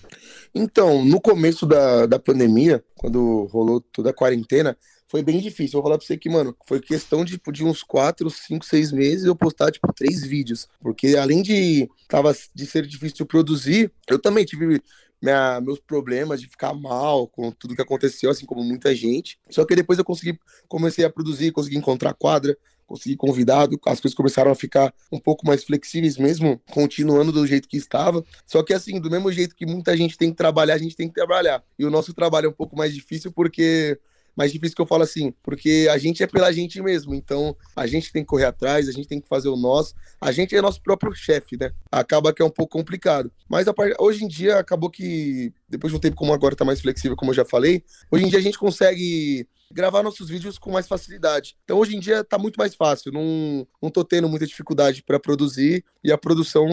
Então, 0.53 1.03
no 1.03 1.19
começo 1.19 1.65
da, 1.65 2.05
da 2.05 2.19
pandemia, 2.19 2.83
quando 2.95 3.45
rolou 3.51 3.81
toda 3.81 4.11
a 4.11 4.13
quarentena, 4.13 4.77
foi 5.13 5.21
bem 5.21 5.39
difícil. 5.39 5.73
Vou 5.73 5.83
falar 5.83 5.99
pra 5.99 6.07
você 6.07 6.17
que, 6.17 6.27
mano, 6.27 6.55
foi 6.65 6.79
questão 6.79 7.23
de, 7.23 7.33
tipo, 7.33 7.51
de 7.51 7.63
uns 7.63 7.83
4, 7.83 8.27
5, 8.31 8.65
6 8.65 8.91
meses 8.91 9.25
eu 9.25 9.35
postar, 9.35 9.71
tipo, 9.71 9.93
três 9.93 10.23
vídeos. 10.23 10.67
Porque 10.81 11.15
além 11.15 11.43
de, 11.43 11.87
tava, 12.07 12.35
de 12.53 12.65
ser 12.65 12.87
difícil 12.87 13.17
de 13.17 13.25
produzir, 13.25 13.91
eu 14.09 14.17
também 14.17 14.43
tive 14.43 14.81
minha, 15.23 15.61
meus 15.61 15.79
problemas 15.79 16.41
de 16.41 16.47
ficar 16.47 16.73
mal 16.73 17.27
com 17.27 17.49
tudo 17.49 17.75
que 17.75 17.81
aconteceu, 17.81 18.29
assim 18.29 18.45
como 18.45 18.61
muita 18.61 18.93
gente. 18.93 19.39
Só 19.49 19.63
que 19.63 19.73
depois 19.73 19.97
eu 19.97 20.03
consegui, 20.03 20.37
comecei 20.67 21.05
a 21.05 21.09
produzir, 21.09 21.51
consegui 21.51 21.77
encontrar 21.77 22.13
quadra, 22.13 22.57
consegui 22.85 23.15
convidado, 23.15 23.79
as 23.85 24.01
coisas 24.01 24.15
começaram 24.15 24.51
a 24.51 24.55
ficar 24.55 24.93
um 25.09 25.19
pouco 25.19 25.47
mais 25.47 25.63
flexíveis 25.63 26.17
mesmo, 26.17 26.61
continuando 26.71 27.31
do 27.31 27.47
jeito 27.47 27.69
que 27.69 27.77
estava. 27.77 28.21
Só 28.45 28.61
que 28.61 28.73
assim, 28.73 28.99
do 28.99 29.09
mesmo 29.09 29.31
jeito 29.31 29.55
que 29.55 29.65
muita 29.65 29.95
gente 29.95 30.17
tem 30.17 30.29
que 30.29 30.35
trabalhar, 30.35 30.73
a 30.73 30.77
gente 30.77 30.95
tem 30.95 31.07
que 31.07 31.13
trabalhar. 31.13 31.63
E 31.79 31.85
o 31.85 31.89
nosso 31.89 32.13
trabalho 32.13 32.47
é 32.47 32.49
um 32.49 32.53
pouco 32.53 32.75
mais 32.75 32.93
difícil 32.93 33.31
porque 33.31 33.97
mais 34.35 34.51
difícil 34.51 34.75
que 34.75 34.81
eu 34.81 34.87
falo 34.87 35.03
assim, 35.03 35.33
porque 35.43 35.87
a 35.91 35.97
gente 35.97 36.23
é 36.23 36.27
pela 36.27 36.51
gente 36.51 36.81
mesmo, 36.81 37.13
então 37.13 37.55
a 37.75 37.85
gente 37.85 38.11
tem 38.11 38.23
que 38.23 38.27
correr 38.27 38.45
atrás, 38.45 38.87
a 38.87 38.91
gente 38.91 39.07
tem 39.07 39.21
que 39.21 39.27
fazer 39.27 39.49
o 39.49 39.55
nosso, 39.55 39.93
a 40.19 40.31
gente 40.31 40.55
é 40.55 40.61
nosso 40.61 40.81
próprio 40.81 41.13
chefe, 41.13 41.57
né? 41.57 41.71
Acaba 41.91 42.33
que 42.33 42.41
é 42.41 42.45
um 42.45 42.49
pouco 42.49 42.77
complicado. 42.77 43.31
Mas 43.49 43.65
hoje 43.99 44.23
em 44.23 44.27
dia 44.27 44.57
acabou 44.57 44.89
que, 44.89 45.53
depois 45.69 45.91
de 45.91 45.97
um 45.97 45.99
tempo 45.99 46.15
como 46.15 46.33
agora 46.33 46.55
tá 46.55 46.65
mais 46.65 46.81
flexível, 46.81 47.15
como 47.15 47.31
eu 47.31 47.35
já 47.35 47.45
falei, 47.45 47.83
hoje 48.11 48.25
em 48.25 48.29
dia 48.29 48.39
a 48.39 48.41
gente 48.41 48.57
consegue 48.57 49.47
gravar 49.71 50.03
nossos 50.03 50.29
vídeos 50.29 50.57
com 50.57 50.71
mais 50.71 50.87
facilidade. 50.87 51.55
Então 51.63 51.77
hoje 51.77 51.95
em 51.95 51.99
dia 51.99 52.23
tá 52.23 52.37
muito 52.37 52.57
mais 52.57 52.75
fácil, 52.75 53.11
não, 53.11 53.67
não 53.81 53.89
tô 53.89 54.03
tendo 54.03 54.29
muita 54.29 54.45
dificuldade 54.45 55.03
para 55.03 55.19
produzir 55.19 55.83
e 56.03 56.11
a 56.11 56.17
produção 56.17 56.67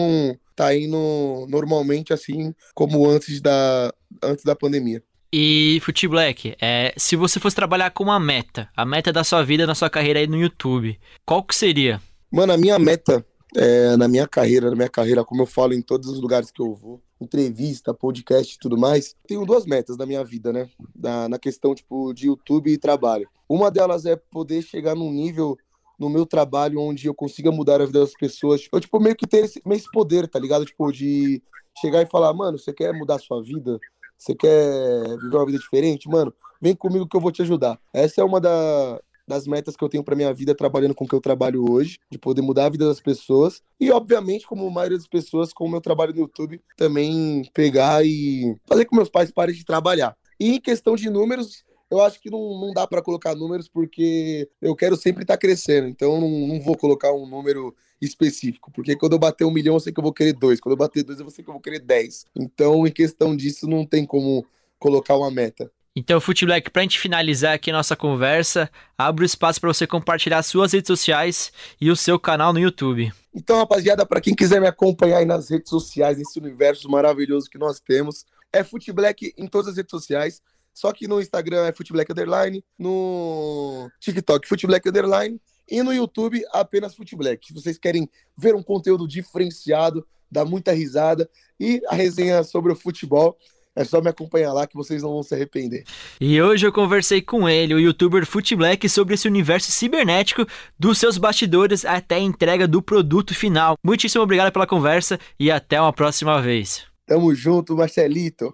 tá 0.55 0.75
indo 0.75 1.47
normalmente 1.49 2.13
assim 2.13 2.53
como 2.75 3.09
antes 3.09 3.41
da, 3.41 3.93
antes 4.21 4.45
da 4.45 4.55
pandemia. 4.55 5.03
E 5.33 5.79
Futi 5.81 6.09
Black, 6.09 6.55
é, 6.61 6.93
se 6.97 7.15
você 7.15 7.39
fosse 7.39 7.55
trabalhar 7.55 7.91
com 7.91 8.03
uma 8.03 8.19
meta, 8.19 8.69
a 8.75 8.85
meta 8.85 9.13
da 9.13 9.23
sua 9.23 9.43
vida, 9.43 9.65
na 9.65 9.73
sua 9.73 9.89
carreira 9.89 10.19
aí 10.19 10.27
no 10.27 10.37
YouTube, 10.37 10.99
qual 11.25 11.41
que 11.41 11.55
seria? 11.55 12.01
Mano, 12.29 12.51
a 12.51 12.57
minha 12.57 12.77
meta 12.77 13.25
é, 13.55 13.95
na 13.97 14.07
minha 14.07 14.27
carreira, 14.27 14.69
na 14.69 14.75
minha 14.75 14.89
carreira, 14.89 15.23
como 15.23 15.41
eu 15.41 15.45
falo 15.45 15.73
em 15.73 15.81
todos 15.81 16.09
os 16.09 16.19
lugares 16.19 16.51
que 16.51 16.61
eu 16.61 16.73
vou, 16.73 17.01
entrevista, 17.19 17.93
podcast 17.93 18.55
e 18.55 18.59
tudo 18.59 18.77
mais, 18.77 19.15
tenho 19.27 19.45
duas 19.45 19.65
metas 19.65 19.97
na 19.97 20.05
minha 20.05 20.23
vida, 20.23 20.51
né? 20.53 20.69
Na, 20.95 21.29
na 21.29 21.39
questão, 21.39 21.75
tipo, 21.75 22.13
de 22.13 22.27
YouTube 22.27 22.71
e 22.71 22.77
trabalho. 22.77 23.29
Uma 23.47 23.69
delas 23.69 24.05
é 24.05 24.15
poder 24.15 24.61
chegar 24.61 24.95
num 24.95 25.11
nível 25.11 25.57
no 25.99 26.09
meu 26.09 26.25
trabalho 26.25 26.81
onde 26.81 27.07
eu 27.07 27.13
consiga 27.13 27.51
mudar 27.51 27.81
a 27.81 27.85
vida 27.85 27.99
das 27.99 28.13
pessoas. 28.13 28.67
Eu, 28.71 28.79
tipo, 28.79 28.99
meio 28.99 29.15
que 29.15 29.27
ter 29.27 29.45
esse, 29.45 29.61
esse 29.65 29.91
poder, 29.91 30.27
tá 30.27 30.39
ligado? 30.39 30.65
Tipo, 30.65 30.91
de 30.91 31.43
chegar 31.79 32.01
e 32.01 32.09
falar, 32.09 32.33
mano, 32.33 32.57
você 32.57 32.73
quer 32.73 32.93
mudar 32.93 33.15
a 33.15 33.19
sua 33.19 33.43
vida? 33.43 33.77
Você 34.21 34.35
quer 34.35 35.17
viver 35.17 35.35
uma 35.35 35.45
vida 35.47 35.57
diferente? 35.57 36.07
Mano, 36.07 36.31
vem 36.61 36.75
comigo 36.75 37.07
que 37.07 37.17
eu 37.17 37.19
vou 37.19 37.31
te 37.31 37.41
ajudar. 37.41 37.79
Essa 37.91 38.21
é 38.21 38.23
uma 38.23 38.39
da, 38.39 39.01
das 39.27 39.47
metas 39.47 39.75
que 39.75 39.83
eu 39.83 39.89
tenho 39.89 40.03
para 40.03 40.15
minha 40.15 40.31
vida 40.31 40.53
trabalhando 40.53 40.93
com 40.93 41.05
o 41.05 41.07
que 41.07 41.15
eu 41.15 41.19
trabalho 41.19 41.65
hoje, 41.67 41.97
de 42.07 42.19
poder 42.19 42.43
mudar 42.43 42.67
a 42.67 42.69
vida 42.69 42.85
das 42.85 42.99
pessoas. 42.99 43.63
E, 43.79 43.89
obviamente, 43.89 44.45
como 44.45 44.67
a 44.67 44.69
maioria 44.69 44.99
das 44.99 45.07
pessoas, 45.07 45.51
com 45.51 45.65
o 45.65 45.69
meu 45.71 45.81
trabalho 45.81 46.13
no 46.13 46.19
YouTube, 46.19 46.61
também 46.77 47.49
pegar 47.51 48.05
e 48.05 48.55
fazer 48.67 48.85
com 48.85 48.91
que 48.91 48.95
meus 48.95 49.09
pais 49.09 49.31
parem 49.31 49.55
de 49.55 49.65
trabalhar. 49.65 50.15
E 50.39 50.53
em 50.53 50.61
questão 50.61 50.95
de 50.95 51.09
números, 51.09 51.65
eu 51.91 52.01
acho 52.01 52.21
que 52.21 52.29
não, 52.29 52.59
não 52.59 52.73
dá 52.73 52.87
para 52.87 53.01
colocar 53.01 53.35
números 53.35 53.67
porque 53.67 54.49
eu 54.61 54.73
quero 54.75 54.95
sempre 54.95 55.23
estar 55.23 55.33
tá 55.33 55.37
crescendo. 55.37 55.87
Então, 55.89 56.15
eu 56.15 56.21
não, 56.21 56.47
não 56.47 56.61
vou 56.61 56.77
colocar 56.77 57.11
um 57.11 57.25
número 57.25 57.75
específico, 58.01 58.71
porque 58.71 58.95
quando 58.95 59.13
eu 59.13 59.19
bater 59.19 59.45
um 59.45 59.51
milhão, 59.51 59.75
eu 59.75 59.79
sei 59.79 59.93
que 59.93 59.99
eu 59.99 60.03
vou 60.03 60.13
querer 60.13 60.33
dois. 60.33 60.59
Quando 60.59 60.73
eu 60.73 60.77
bater 60.77 61.03
dois, 61.03 61.19
eu 61.19 61.29
sei 61.29 61.43
que 61.43 61.49
eu 61.49 61.53
vou 61.53 61.61
querer 61.61 61.79
dez. 61.79 62.25
Então, 62.35 62.87
em 62.87 62.91
questão 62.91 63.35
disso, 63.35 63.67
não 63.67 63.85
tem 63.85 64.05
como 64.05 64.45
colocar 64.79 65.15
uma 65.15 65.29
meta. 65.29 65.69
Então, 65.93 66.21
Fute 66.21 66.45
Black, 66.45 66.69
pra 66.69 66.83
gente 66.83 66.97
finalizar 66.97 67.53
aqui 67.53 67.69
a 67.69 67.73
nossa 67.73 67.97
conversa, 67.97 68.71
abro 68.97 69.25
espaço 69.25 69.59
para 69.59 69.73
você 69.73 69.85
compartilhar 69.85 70.41
suas 70.41 70.71
redes 70.71 70.87
sociais 70.87 71.51
e 71.81 71.91
o 71.91 71.95
seu 71.97 72.17
canal 72.17 72.53
no 72.53 72.59
YouTube. 72.59 73.11
Então, 73.35 73.57
rapaziada, 73.57 74.05
para 74.05 74.21
quem 74.21 74.33
quiser 74.33 74.61
me 74.61 74.67
acompanhar 74.67 75.17
aí 75.17 75.25
nas 75.25 75.49
redes 75.49 75.69
sociais, 75.69 76.17
nesse 76.17 76.39
universo 76.39 76.89
maravilhoso 76.89 77.49
que 77.49 77.57
nós 77.57 77.81
temos, 77.81 78.25
é 78.53 78.63
Fute 78.63 78.93
Black 78.93 79.33
em 79.37 79.47
todas 79.47 79.67
as 79.67 79.75
redes 79.75 79.91
sociais. 79.91 80.41
Só 80.73 80.91
que 80.91 81.07
no 81.07 81.21
Instagram 81.21 81.65
é 81.65 81.73
Fute 81.73 81.91
Black 81.91 82.11
Underline, 82.11 82.63
no 82.77 83.89
TikTok 83.99 84.47
Fute 84.47 84.67
Black 84.67 84.87
Underline 84.87 85.39
e 85.69 85.81
no 85.81 85.93
YouTube, 85.93 86.43
apenas 86.51 86.93
Futeblack. 86.93 87.47
Se 87.47 87.53
vocês 87.53 87.77
querem 87.77 88.09
ver 88.37 88.53
um 88.55 88.61
conteúdo 88.63 89.07
diferenciado, 89.07 90.05
dar 90.29 90.45
muita 90.45 90.73
risada 90.73 91.29
e 91.59 91.81
a 91.87 91.95
resenha 91.95 92.43
sobre 92.43 92.71
o 92.71 92.75
futebol, 92.75 93.37
é 93.73 93.85
só 93.85 94.01
me 94.01 94.09
acompanhar 94.09 94.51
lá 94.51 94.67
que 94.67 94.75
vocês 94.75 95.01
não 95.01 95.11
vão 95.11 95.23
se 95.23 95.33
arrepender. 95.33 95.85
E 96.19 96.41
hoje 96.41 96.67
eu 96.67 96.73
conversei 96.73 97.21
com 97.21 97.47
ele, 97.47 97.73
o 97.73 97.79
youtuber 97.79 98.25
Futeblack, 98.25 98.87
sobre 98.89 99.13
esse 99.13 99.27
universo 99.27 99.71
cibernético 99.71 100.45
dos 100.77 100.97
seus 100.97 101.17
bastidores 101.17 101.85
até 101.85 102.15
a 102.15 102.19
entrega 102.19 102.67
do 102.67 102.81
produto 102.81 103.33
final. 103.33 103.75
Muitíssimo 103.83 104.23
obrigado 104.23 104.51
pela 104.51 104.67
conversa 104.67 105.17
e 105.39 105.49
até 105.49 105.79
uma 105.79 105.93
próxima 105.93 106.41
vez. 106.41 106.85
Tamo 107.05 107.33
junto, 107.33 107.75
Marcelito. 107.75 108.53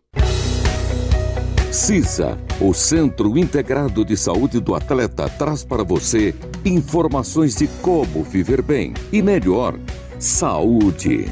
CISA, 1.72 2.38
o 2.62 2.74
Centro 2.74 3.38
Integrado 3.38 4.06
de 4.06 4.16
Saúde 4.16 4.60
do 4.60 4.74
Atleta, 4.74 5.30
traz 5.30 5.64
para 5.66 5.84
você 5.84 6.34
informações 6.64 7.56
de 7.56 7.68
como 7.82 8.24
viver 8.24 8.62
bem 8.62 8.94
e 9.12 9.22
melhor. 9.22 9.78
Saúde. 10.18 11.26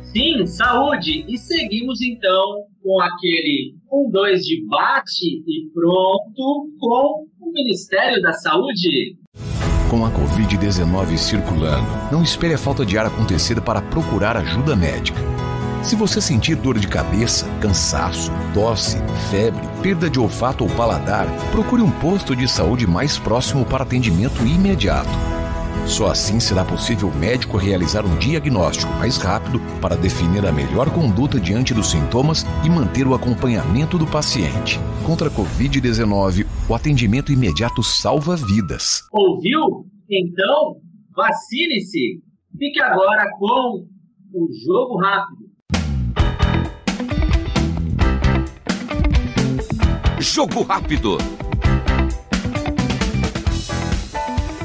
Sim, 0.00 0.46
saúde! 0.46 1.24
E 1.28 1.36
seguimos 1.36 2.00
então 2.00 2.66
com 2.82 3.00
aquele 3.00 3.74
um, 3.90 4.10
dois 4.10 4.44
de 4.44 4.64
bate 4.66 5.42
e 5.46 5.70
pronto 5.74 6.70
com 6.78 7.26
o 7.40 7.52
Ministério 7.52 8.20
da 8.22 8.32
Saúde. 8.32 9.16
Com 9.92 10.06
a 10.06 10.10
Covid-19 10.10 11.18
circulando, 11.18 11.86
não 12.10 12.22
espere 12.22 12.54
a 12.54 12.58
falta 12.58 12.82
de 12.82 12.96
ar 12.96 13.04
acontecer 13.04 13.60
para 13.60 13.82
procurar 13.82 14.38
ajuda 14.38 14.74
médica. 14.74 15.20
Se 15.82 15.94
você 15.94 16.18
sentir 16.18 16.54
dor 16.54 16.78
de 16.78 16.88
cabeça, 16.88 17.46
cansaço, 17.60 18.32
tosse, 18.54 18.96
febre, 19.30 19.60
perda 19.82 20.08
de 20.08 20.18
olfato 20.18 20.64
ou 20.64 20.70
paladar, 20.70 21.26
procure 21.50 21.82
um 21.82 21.90
posto 21.90 22.34
de 22.34 22.48
saúde 22.48 22.86
mais 22.86 23.18
próximo 23.18 23.66
para 23.66 23.82
atendimento 23.82 24.46
imediato. 24.46 25.10
Só 25.86 26.06
assim 26.06 26.38
será 26.40 26.64
possível 26.64 27.08
o 27.08 27.14
médico 27.14 27.56
realizar 27.56 28.06
um 28.06 28.16
diagnóstico 28.18 28.92
mais 28.94 29.16
rápido 29.16 29.60
para 29.80 29.96
definir 29.96 30.46
a 30.46 30.52
melhor 30.52 30.90
conduta 30.90 31.40
diante 31.40 31.74
dos 31.74 31.90
sintomas 31.90 32.46
e 32.64 32.70
manter 32.70 33.06
o 33.06 33.14
acompanhamento 33.14 33.98
do 33.98 34.06
paciente. 34.06 34.78
Contra 35.04 35.28
a 35.28 35.30
Covid-19, 35.30 36.46
o 36.68 36.74
atendimento 36.74 37.32
imediato 37.32 37.82
salva 37.82 38.36
vidas. 38.36 39.02
Ouviu? 39.12 39.86
Então, 40.08 40.76
vacine-se! 41.14 42.22
Fique 42.58 42.80
agora 42.80 43.28
com 43.38 43.84
o 44.34 44.48
Jogo 44.64 44.98
Rápido. 44.98 45.52
Jogo 50.20 50.62
Rápido. 50.62 51.18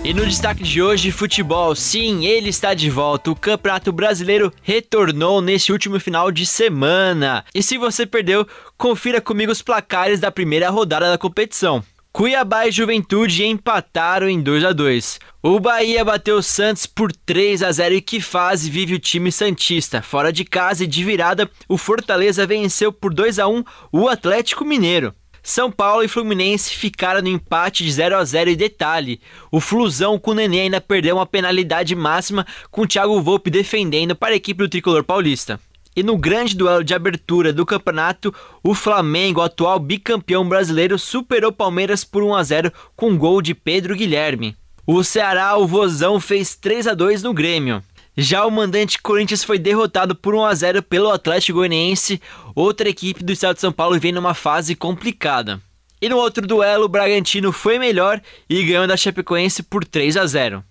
E 0.07 0.13
no 0.13 0.25
destaque 0.25 0.63
de 0.63 0.81
hoje, 0.81 1.11
futebol. 1.11 1.75
Sim, 1.75 2.25
ele 2.25 2.47
está 2.47 2.73
de 2.73 2.89
volta. 2.89 3.29
O 3.29 3.35
Campeonato 3.35 3.91
Brasileiro 3.91 4.53
retornou 4.61 5.41
neste 5.41 5.69
último 5.73 5.99
final 5.99 6.31
de 6.31 6.45
semana. 6.45 7.43
E 7.53 7.61
se 7.61 7.77
você 7.77 8.05
perdeu, 8.05 8.47
confira 8.77 9.19
comigo 9.19 9.51
os 9.51 9.61
placares 9.61 10.21
da 10.21 10.31
primeira 10.31 10.69
rodada 10.69 11.09
da 11.09 11.17
competição. 11.17 11.83
Cuiabá 12.13 12.65
e 12.65 12.71
Juventude 12.71 13.45
empataram 13.45 14.29
em 14.29 14.41
2 14.41 14.63
a 14.63 14.71
2. 14.71 15.19
O 15.43 15.59
Bahia 15.59 16.05
bateu 16.05 16.37
o 16.37 16.41
Santos 16.41 16.85
por 16.85 17.11
3 17.11 17.61
a 17.61 17.69
0 17.69 17.95
e 17.95 18.01
que 18.01 18.21
fase 18.21 18.69
vive 18.69 18.93
o 18.93 18.99
time 18.99 19.29
santista. 19.29 20.01
Fora 20.01 20.31
de 20.31 20.45
casa 20.45 20.85
e 20.85 20.87
de 20.87 21.03
virada, 21.03 21.51
o 21.67 21.77
Fortaleza 21.77 22.47
venceu 22.47 22.93
por 22.93 23.13
2 23.13 23.39
a 23.39 23.47
1 23.49 23.61
o 23.91 24.07
Atlético 24.07 24.63
Mineiro. 24.63 25.13
São 25.47 25.71
Paulo 25.71 26.03
e 26.03 26.09
Fluminense 26.09 26.75
ficaram 26.75 27.21
no 27.21 27.29
empate 27.29 27.81
de 27.81 27.89
0 27.89 28.17
a 28.17 28.23
0 28.25 28.49
e 28.49 28.55
detalhe, 28.57 29.21
o 29.49 29.61
Flusão 29.61 30.19
com 30.19 30.31
o 30.31 30.33
Nenê 30.33 30.59
ainda 30.59 30.81
perdeu 30.81 31.15
uma 31.15 31.25
penalidade 31.25 31.95
máxima 31.95 32.45
com 32.69 32.81
o 32.81 32.85
Thiago 32.85 33.21
Volpe 33.21 33.49
defendendo 33.49 34.13
para 34.13 34.33
a 34.33 34.35
equipe 34.35 34.61
do 34.61 34.67
tricolor 34.67 35.05
paulista. 35.05 35.57
E 35.95 36.03
no 36.03 36.17
grande 36.17 36.53
duelo 36.53 36.83
de 36.83 36.93
abertura 36.93 37.53
do 37.53 37.65
campeonato, 37.65 38.35
o 38.61 38.75
Flamengo, 38.75 39.39
atual 39.39 39.79
bicampeão 39.79 40.45
brasileiro, 40.45 40.99
superou 40.99 41.49
o 41.49 41.55
Palmeiras 41.55 42.03
por 42.03 42.23
1 42.23 42.35
a 42.35 42.43
0 42.43 42.73
com 42.93 43.17
gol 43.17 43.41
de 43.41 43.53
Pedro 43.53 43.95
Guilherme. 43.95 44.53
O 44.85 45.01
Ceará, 45.01 45.55
o 45.55 45.65
Vozão, 45.65 46.19
fez 46.19 46.57
3 46.57 46.87
a 46.87 46.93
2 46.93 47.23
no 47.23 47.33
Grêmio. 47.33 47.81
Já 48.19 48.47
o 48.47 48.51
mandante 48.51 48.99
Corinthians 48.99 49.43
foi 49.43 49.59
derrotado 49.59 50.15
por 50.15 50.33
1 50.33 50.43
a 50.43 50.55
0 50.55 50.81
pelo 50.81 51.11
Atlético 51.11 51.59
Goianiense, 51.59 52.19
outra 52.61 52.89
equipe 52.89 53.23
do 53.23 53.31
estado 53.31 53.55
de 53.55 53.61
São 53.61 53.71
Paulo 53.71 53.99
vem 53.99 54.11
numa 54.11 54.33
fase 54.33 54.75
complicada. 54.75 55.61
E 56.01 56.09
no 56.09 56.17
outro 56.17 56.45
duelo, 56.45 56.85
o 56.85 56.89
Bragantino 56.89 57.51
foi 57.51 57.77
melhor 57.77 58.21
e 58.49 58.63
ganhou 58.63 58.87
da 58.87 58.97
Chapecoense 58.97 59.63
por 59.63 59.85
3 59.85 60.17
a 60.17 60.25
0. 60.25 60.63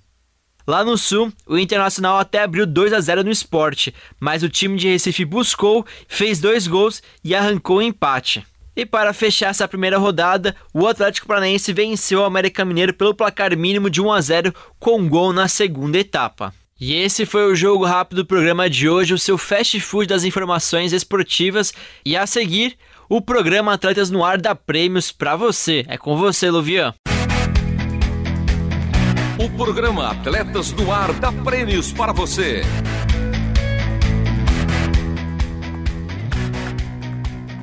Lá 0.67 0.85
no 0.85 0.99
Sul, 0.99 1.33
o 1.47 1.57
Internacional 1.57 2.19
até 2.19 2.43
abriu 2.43 2.67
2 2.67 2.93
a 2.93 3.01
0 3.01 3.23
no 3.23 3.31
esporte, 3.31 3.95
mas 4.19 4.43
o 4.43 4.49
time 4.49 4.77
de 4.77 4.89
Recife 4.89 5.25
buscou, 5.25 5.87
fez 6.09 6.41
dois 6.41 6.67
gols 6.67 7.03
e 7.23 7.35
arrancou 7.35 7.79
o 7.79 7.83
empate. 7.83 8.45
E 8.75 8.85
para 8.85 9.13
fechar 9.13 9.51
essa 9.51 9.69
primeira 9.69 9.97
rodada, 9.97 10.57
o 10.75 10.89
Atlético 10.89 11.29
Paranaense 11.29 11.73
venceu 11.73 12.21
o 12.21 12.25
América 12.25 12.65
Mineiro 12.65 12.93
pelo 12.93 13.15
placar 13.15 13.57
mínimo 13.57 13.89
de 13.89 14.03
1 14.03 14.13
a 14.13 14.21
0 14.21 14.55
com 14.79 14.99
um 14.99 15.09
gol 15.09 15.33
na 15.33 15.47
segunda 15.47 15.99
etapa. 15.99 16.53
E 16.79 16.93
esse 16.93 17.25
foi 17.25 17.51
o 17.51 17.55
jogo 17.55 17.87
rápido 17.87 18.19
do 18.19 18.27
programa 18.27 18.69
de 18.69 18.87
hoje, 18.87 19.15
o 19.15 19.19
seu 19.19 19.39
fast 19.39 19.81
food 19.81 20.09
das 20.09 20.25
informações 20.25 20.93
esportivas. 20.93 21.73
E 22.05 22.15
a 22.15 22.27
seguir, 22.27 22.77
o 23.09 23.23
programa 23.23 23.73
Atletas 23.73 24.11
no 24.11 24.23
Ar 24.23 24.39
dá 24.39 24.55
prêmios 24.55 25.11
para 25.11 25.37
você. 25.37 25.87
É 25.89 25.97
com 25.97 26.19
você, 26.19 26.51
Luvian. 26.51 26.95
O 29.43 29.57
programa 29.57 30.11
Atletas 30.11 30.71
no 30.73 30.93
Ar 30.93 31.15
dá 31.15 31.33
prêmios 31.33 31.95
para 31.95 32.13
você. 32.13 32.61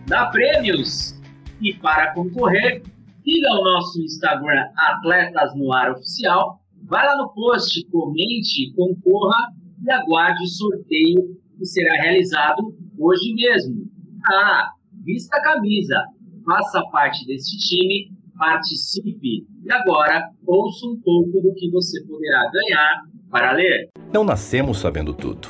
Dá 0.07 0.25
prêmios! 0.25 1.21
E 1.61 1.71
para 1.75 2.15
concorrer, 2.15 2.81
siga 3.23 3.49
o 3.51 3.63
nosso 3.63 4.01
Instagram 4.01 4.69
Atletas 4.75 5.55
no 5.55 5.71
Ar 5.71 5.91
Oficial 5.91 6.62
Vai 6.85 7.05
lá 7.05 7.17
no 7.17 7.29
post, 7.33 7.85
comente, 7.87 8.73
concorra 8.75 9.53
e 9.85 9.91
aguarde 9.91 10.43
o 10.43 10.47
sorteio 10.47 11.37
que 11.57 11.65
será 11.65 12.01
realizado 12.01 12.75
hoje 12.97 13.33
mesmo. 13.33 13.85
Ah, 14.25 14.69
vista 15.03 15.37
a 15.37 15.41
camisa, 15.41 16.03
faça 16.45 16.81
parte 16.91 17.25
desse 17.25 17.57
time, 17.57 18.11
participe. 18.37 19.45
E 19.63 19.71
agora, 19.71 20.29
ouça 20.45 20.85
um 20.85 20.99
pouco 21.01 21.41
do 21.41 21.53
que 21.55 21.69
você 21.71 22.03
poderá 22.05 22.49
ganhar 22.51 23.03
para 23.29 23.51
ler. 23.53 23.89
Não 24.13 24.23
nascemos 24.23 24.79
sabendo 24.79 25.13
tudo. 25.13 25.49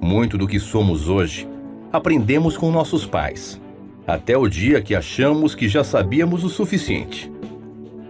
Muito 0.00 0.36
do 0.36 0.46
que 0.46 0.58
somos 0.58 1.08
hoje 1.08 1.48
aprendemos 1.92 2.56
com 2.56 2.70
nossos 2.70 3.06
pais, 3.06 3.60
até 4.06 4.36
o 4.36 4.48
dia 4.48 4.82
que 4.82 4.94
achamos 4.94 5.54
que 5.54 5.68
já 5.68 5.82
sabíamos 5.82 6.44
o 6.44 6.48
suficiente. 6.48 7.32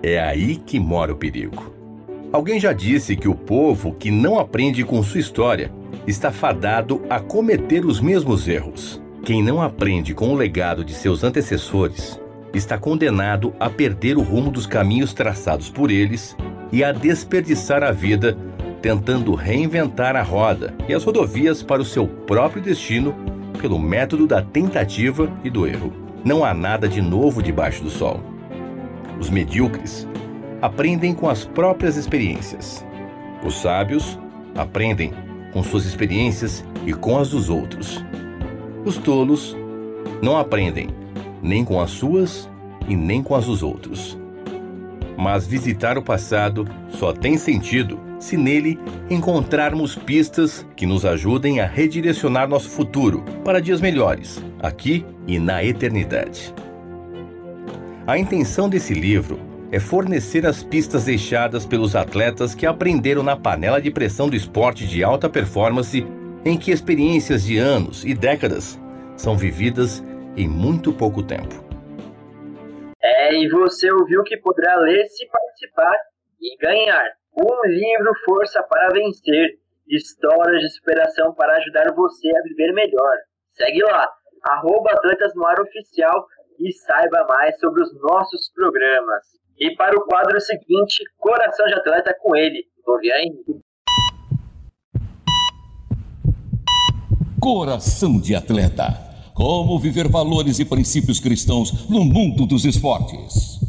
É 0.03 0.21
aí 0.21 0.57
que 0.57 0.81
mora 0.81 1.13
o 1.13 1.17
perigo. 1.17 1.76
Alguém 2.37 2.61
já 2.61 2.75
disse 2.75 3.17
que 3.17 3.27
o 3.27 3.35
povo 3.35 3.95
que 3.95 4.11
não 4.11 4.39
aprende 4.39 4.85
com 4.85 5.03
sua 5.03 5.21
história 5.21 5.73
está 6.07 6.31
fadado 6.31 7.01
a 7.09 7.19
cometer 7.19 7.83
os 7.87 7.99
mesmos 7.99 8.47
erros. 8.47 9.01
Quem 9.25 9.43
não 9.43 9.63
aprende 9.63 10.13
com 10.13 10.29
o 10.29 10.35
legado 10.35 10.85
de 10.85 10.93
seus 10.93 11.25
antecessores 11.25 12.21
está 12.53 12.77
condenado 12.77 13.55
a 13.59 13.71
perder 13.71 14.19
o 14.19 14.23
rumo 14.23 14.51
dos 14.51 14.67
caminhos 14.67 15.15
traçados 15.15 15.71
por 15.71 15.91
eles 15.91 16.37
e 16.71 16.85
a 16.85 16.93
desperdiçar 16.93 17.83
a 17.83 17.91
vida 17.91 18.37
tentando 18.83 19.35
reinventar 19.35 20.15
a 20.15 20.23
roda 20.23 20.75
e 20.87 20.93
as 20.93 21.05
rodovias 21.05 21.63
para 21.63 21.81
o 21.81 21.87
seu 21.87 22.07
próprio 22.07 22.61
destino 22.61 23.17
pelo 23.63 23.79
método 23.79 24.27
da 24.27 24.43
tentativa 24.43 25.33
e 25.43 25.49
do 25.49 25.67
erro. 25.67 25.91
Não 26.23 26.45
há 26.45 26.53
nada 26.53 26.87
de 26.87 27.01
novo 27.01 27.43
debaixo 27.43 27.83
do 27.83 27.89
sol. 27.89 28.21
Os 29.19 29.31
medíocres 29.31 30.07
aprendem 30.67 31.15
com 31.15 31.29
as 31.29 31.45
próprias 31.45 31.97
experiências. 31.97 32.85
Os 33.45 33.55
sábios 33.55 34.19
aprendem 34.57 35.13
com 35.53 35.63
suas 35.63 35.85
experiências 35.85 36.65
e 36.85 36.93
com 36.93 37.19
as 37.19 37.31
dos 37.31 37.49
outros. 37.49 38.05
Os 38.85 38.97
tolos 38.97 39.57
não 40.21 40.37
aprendem 40.37 40.89
nem 41.41 41.65
com 41.65 41.81
as 41.81 41.91
suas 41.91 42.51
e 42.89 42.97
nem 42.97 43.23
com 43.23 43.37
as 43.37 43.47
dos 43.47 43.63
outros. 43.63 44.19
Mas 45.17 45.47
visitar 45.47 45.97
o 45.97 46.03
passado 46.03 46.67
só 46.89 47.13
tem 47.13 47.39
sentido 47.39 48.01
se 48.19 48.37
nele 48.37 48.77
encontrarmos 49.09 49.95
pistas 49.95 50.67
que 50.75 50.85
nos 50.85 51.05
ajudem 51.05 51.61
a 51.61 51.67
redirecionar 51.67 52.49
nosso 52.49 52.69
futuro 52.71 53.25
para 53.45 53.61
dias 53.61 53.81
melhores, 53.81 54.43
aqui 54.61 55.07
e 55.29 55.39
na 55.39 55.63
eternidade. 55.63 56.53
A 58.05 58.19
intenção 58.19 58.69
desse 58.69 58.95
livro 58.95 59.46
é 59.73 59.81
fornecer 59.81 60.47
as 60.47 60.63
pistas 60.63 61.05
deixadas 61.05 61.67
pelos 61.67 61.97
atletas 61.97 62.55
que 62.55 62.67
aprenderam 62.67 63.23
na 63.23 63.37
panela 63.37 63.81
de 63.81 63.91
pressão 63.91 64.29
do 64.29 64.37
esporte 64.37 64.87
de 64.87 65.03
alta 65.03 65.29
performance, 65.29 66.07
em 66.45 66.57
que 66.59 66.71
experiências 66.71 67.45
de 67.45 67.59
anos 67.59 68.05
e 68.05 68.15
décadas 68.15 68.79
são 69.17 69.37
vividas 69.37 70.03
em 70.37 70.49
muito 70.49 70.93
pouco 70.93 71.23
tempo. 71.23 71.65
É, 73.03 73.35
e 73.35 73.49
você 73.49 73.91
ouviu 73.91 74.23
que 74.23 74.37
poderá 74.39 74.77
ler 74.77 75.05
se 75.07 75.27
participar 75.27 75.95
e 76.41 76.57
ganhar. 76.59 77.05
Um 77.37 77.69
livro 77.69 78.13
Força 78.25 78.63
para 78.63 78.89
Vencer, 78.91 79.59
histórias 79.89 80.63
de 80.63 80.71
superação 80.71 81.35
para 81.35 81.57
ajudar 81.59 81.93
você 81.95 82.29
a 82.37 82.43
viver 82.43 82.73
melhor. 82.73 83.17
Segue 83.53 83.83
lá, 83.83 84.09
arroba 84.43 84.91
Atletas 84.93 85.35
no 85.35 85.47
Ar 85.47 85.61
Oficial 85.61 86.27
e 86.59 86.73
saiba 86.73 87.27
mais 87.29 87.59
sobre 87.59 87.83
os 87.83 87.93
nossos 88.01 88.51
programas. 88.55 89.25
E 89.59 89.75
para 89.75 89.97
o 89.97 90.05
quadro 90.05 90.41
seguinte, 90.41 91.03
Coração 91.17 91.67
de 91.67 91.75
Atleta 91.75 92.15
com 92.21 92.37
ele, 92.37 92.65
Henrique. 93.21 93.61
Coração 97.41 98.21
de 98.21 98.35
Atleta. 98.35 99.07
Como 99.35 99.79
viver 99.79 100.09
valores 100.09 100.59
e 100.59 100.65
princípios 100.65 101.21
cristãos 101.21 101.89
no 101.89 102.05
mundo 102.05 102.47
dos 102.47 102.65
esportes. 102.65 103.61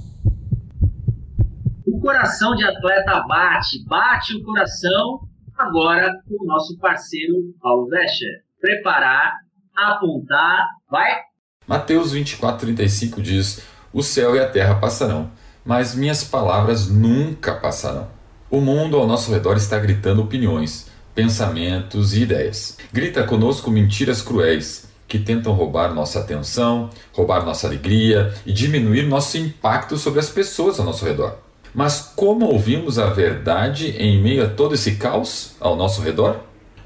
O 1.85 1.99
coração 1.99 2.55
de 2.55 2.63
atleta 2.63 3.25
bate, 3.27 3.83
bate 3.85 4.35
o 4.35 4.43
coração 4.43 5.19
agora 5.57 6.09
com 6.27 6.43
o 6.43 6.47
nosso 6.47 6.77
parceiro 6.79 7.53
Paulo 7.61 7.87
Vescher. 7.87 8.43
Preparar, 8.61 9.33
apontar, 9.75 10.67
vai! 10.89 11.21
Mateus 11.67 12.13
24:35 12.13 13.21
diz: 13.21 13.59
O 13.91 14.01
céu 14.01 14.37
e 14.37 14.39
a 14.39 14.47
terra 14.47 14.75
passarão, 14.75 15.29
mas 15.65 15.93
minhas 15.93 16.23
palavras 16.23 16.87
nunca 16.87 17.53
passarão. 17.53 18.07
O 18.49 18.61
mundo 18.61 18.95
ao 18.95 19.05
nosso 19.05 19.29
redor 19.33 19.57
está 19.57 19.77
gritando 19.77 20.21
opiniões, 20.21 20.87
pensamentos 21.13 22.13
e 22.13 22.21
ideias. 22.21 22.77
Grita 22.93 23.21
conosco 23.23 23.69
mentiras 23.69 24.21
cruéis 24.21 24.87
que 25.09 25.19
tentam 25.19 25.51
roubar 25.51 25.93
nossa 25.93 26.19
atenção, 26.19 26.89
roubar 27.11 27.45
nossa 27.45 27.67
alegria 27.67 28.33
e 28.45 28.53
diminuir 28.53 29.03
nosso 29.03 29.37
impacto 29.37 29.97
sobre 29.97 30.21
as 30.21 30.29
pessoas 30.29 30.79
ao 30.79 30.85
nosso 30.85 31.03
redor. 31.03 31.35
Mas 31.75 32.13
como 32.15 32.45
ouvimos 32.45 32.97
a 32.97 33.07
verdade 33.07 33.89
em 33.97 34.21
meio 34.21 34.45
a 34.45 34.49
todo 34.49 34.73
esse 34.73 34.95
caos 34.95 35.51
ao 35.59 35.75
nosso 35.75 36.01
redor? 36.01 36.37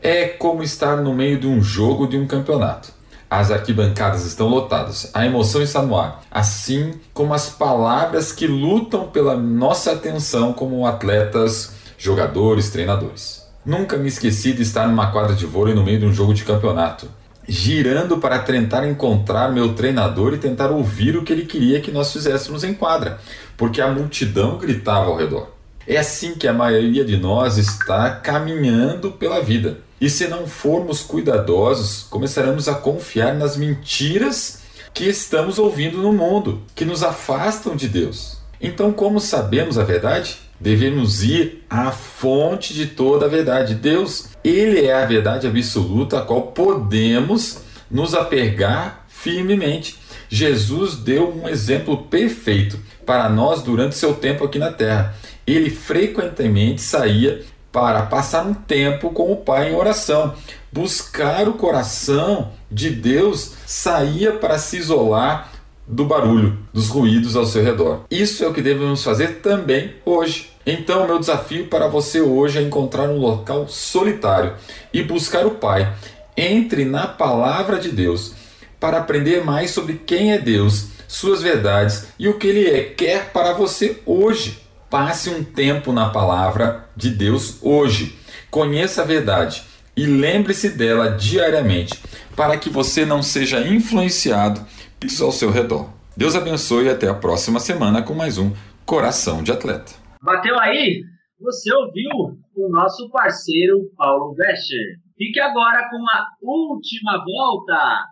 É 0.01 0.25
como 0.25 0.63
estar 0.63 0.97
no 0.97 1.13
meio 1.13 1.39
de 1.39 1.45
um 1.45 1.61
jogo 1.61 2.07
de 2.07 2.17
um 2.17 2.25
campeonato. 2.25 3.00
As 3.31 3.49
arquibancadas 3.49 4.25
estão 4.25 4.49
lotadas, 4.49 5.09
a 5.13 5.25
emoção 5.25 5.61
está 5.61 5.81
no 5.81 5.97
ar, 5.97 6.21
assim 6.29 6.95
como 7.13 7.33
as 7.33 7.49
palavras 7.49 8.33
que 8.33 8.45
lutam 8.45 9.07
pela 9.07 9.37
nossa 9.37 9.93
atenção 9.93 10.51
como 10.51 10.85
atletas, 10.85 11.71
jogadores, 11.97 12.71
treinadores. 12.71 13.47
Nunca 13.65 13.95
me 13.95 14.09
esqueci 14.09 14.51
de 14.51 14.63
estar 14.63 14.85
numa 14.85 15.13
quadra 15.13 15.33
de 15.33 15.45
vôlei 15.45 15.73
no 15.73 15.81
meio 15.81 15.97
de 15.97 16.05
um 16.07 16.13
jogo 16.13 16.33
de 16.33 16.43
campeonato, 16.43 17.07
girando 17.47 18.17
para 18.17 18.37
tentar 18.37 18.85
encontrar 18.85 19.49
meu 19.49 19.75
treinador 19.75 20.33
e 20.33 20.37
tentar 20.37 20.69
ouvir 20.69 21.15
o 21.15 21.23
que 21.23 21.31
ele 21.31 21.45
queria 21.45 21.79
que 21.79 21.89
nós 21.89 22.11
fizéssemos 22.11 22.65
em 22.65 22.73
quadra, 22.73 23.17
porque 23.55 23.79
a 23.79 23.87
multidão 23.87 24.57
gritava 24.57 25.09
ao 25.09 25.15
redor. 25.15 25.47
É 25.87 25.97
assim 25.97 26.35
que 26.35 26.49
a 26.49 26.53
maioria 26.53 27.05
de 27.05 27.15
nós 27.15 27.57
está 27.57 28.09
caminhando 28.09 29.09
pela 29.13 29.41
vida 29.41 29.77
e 30.01 30.09
se 30.09 30.27
não 30.27 30.47
formos 30.47 31.03
cuidadosos, 31.03 32.07
começaremos 32.09 32.67
a 32.67 32.73
confiar 32.73 33.35
nas 33.35 33.55
mentiras 33.55 34.63
que 34.95 35.05
estamos 35.05 35.59
ouvindo 35.59 35.99
no 35.99 36.11
mundo, 36.11 36.63
que 36.73 36.83
nos 36.83 37.03
afastam 37.03 37.75
de 37.75 37.87
Deus. 37.87 38.39
Então, 38.59 38.91
como 38.91 39.19
sabemos 39.19 39.77
a 39.77 39.83
verdade? 39.83 40.37
Devemos 40.59 41.23
ir 41.23 41.63
à 41.69 41.91
fonte 41.91 42.73
de 42.73 42.87
toda 42.87 43.27
a 43.27 43.29
verdade. 43.29 43.75
Deus, 43.75 44.29
Ele 44.43 44.85
é 44.85 44.93
a 44.93 45.05
verdade 45.05 45.45
absoluta 45.45 46.17
a 46.17 46.21
qual 46.21 46.47
podemos 46.47 47.59
nos 47.89 48.15
apegar 48.15 49.05
firmemente. 49.07 49.99
Jesus 50.27 50.95
deu 50.95 51.31
um 51.31 51.47
exemplo 51.47 52.05
perfeito 52.05 52.79
para 53.05 53.29
nós 53.29 53.61
durante 53.61 53.95
seu 53.95 54.15
tempo 54.15 54.45
aqui 54.45 54.57
na 54.57 54.71
terra. 54.71 55.15
Ele 55.45 55.69
frequentemente 55.69 56.81
saía 56.81 57.43
para 57.71 58.03
passar 58.03 58.45
um 58.45 58.53
tempo 58.53 59.11
com 59.11 59.31
o 59.31 59.37
Pai 59.37 59.71
em 59.71 59.75
oração. 59.75 60.33
Buscar 60.71 61.47
o 61.47 61.53
coração 61.53 62.51
de 62.69 62.89
Deus 62.89 63.53
saía 63.65 64.33
para 64.33 64.57
se 64.57 64.77
isolar 64.77 65.51
do 65.87 66.05
barulho, 66.05 66.57
dos 66.73 66.87
ruídos 66.87 67.35
ao 67.35 67.45
seu 67.45 67.63
redor. 67.63 68.05
Isso 68.09 68.43
é 68.43 68.47
o 68.47 68.53
que 68.53 68.61
devemos 68.61 69.03
fazer 69.03 69.41
também 69.41 69.95
hoje. 70.05 70.51
Então, 70.65 71.07
meu 71.07 71.19
desafio 71.19 71.67
para 71.67 71.87
você 71.87 72.21
hoje 72.21 72.59
é 72.59 72.61
encontrar 72.61 73.09
um 73.09 73.17
local 73.17 73.67
solitário 73.67 74.53
e 74.93 75.01
buscar 75.01 75.45
o 75.45 75.51
Pai. 75.51 75.93
Entre 76.37 76.85
na 76.85 77.07
palavra 77.07 77.77
de 77.77 77.89
Deus 77.89 78.33
para 78.79 78.97
aprender 78.97 79.43
mais 79.43 79.71
sobre 79.71 80.01
quem 80.05 80.31
é 80.31 80.39
Deus, 80.39 80.87
suas 81.07 81.41
verdades 81.41 82.07
e 82.17 82.27
o 82.27 82.37
que 82.37 82.47
Ele 82.47 82.69
é, 82.69 82.83
quer 82.83 83.31
para 83.31 83.53
você 83.53 83.99
hoje. 84.05 84.59
Passe 84.91 85.29
um 85.29 85.41
tempo 85.41 85.93
na 85.93 86.09
palavra 86.09 86.89
de 86.97 87.09
Deus 87.09 87.63
hoje. 87.63 88.13
Conheça 88.49 89.03
a 89.03 89.05
verdade 89.05 89.63
e 89.95 90.05
lembre-se 90.05 90.69
dela 90.69 91.11
diariamente, 91.11 91.97
para 92.35 92.57
que 92.57 92.69
você 92.69 93.05
não 93.05 93.23
seja 93.23 93.65
influenciado 93.65 94.59
isso 95.01 95.23
ao 95.23 95.31
seu 95.31 95.49
redor. 95.49 95.89
Deus 96.17 96.35
abençoe 96.35 96.87
e 96.87 96.89
até 96.89 97.07
a 97.07 97.13
próxima 97.13 97.57
semana 97.57 98.01
com 98.01 98.13
mais 98.13 98.37
um 98.37 98.51
Coração 98.85 99.41
de 99.41 99.53
Atleta. 99.53 99.93
Bateu 100.21 100.59
aí? 100.59 101.01
Você 101.39 101.73
ouviu 101.73 102.37
o 102.53 102.69
nosso 102.69 103.09
parceiro 103.11 103.89
Paulo 103.95 104.35
Vescher. 104.35 104.99
Fique 105.17 105.39
agora 105.39 105.89
com 105.89 106.03
a 106.11 106.27
última 106.41 107.23
volta. 107.23 108.07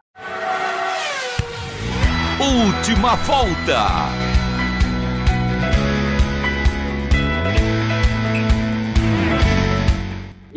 Última 2.40 3.18
volta. 3.18 4.29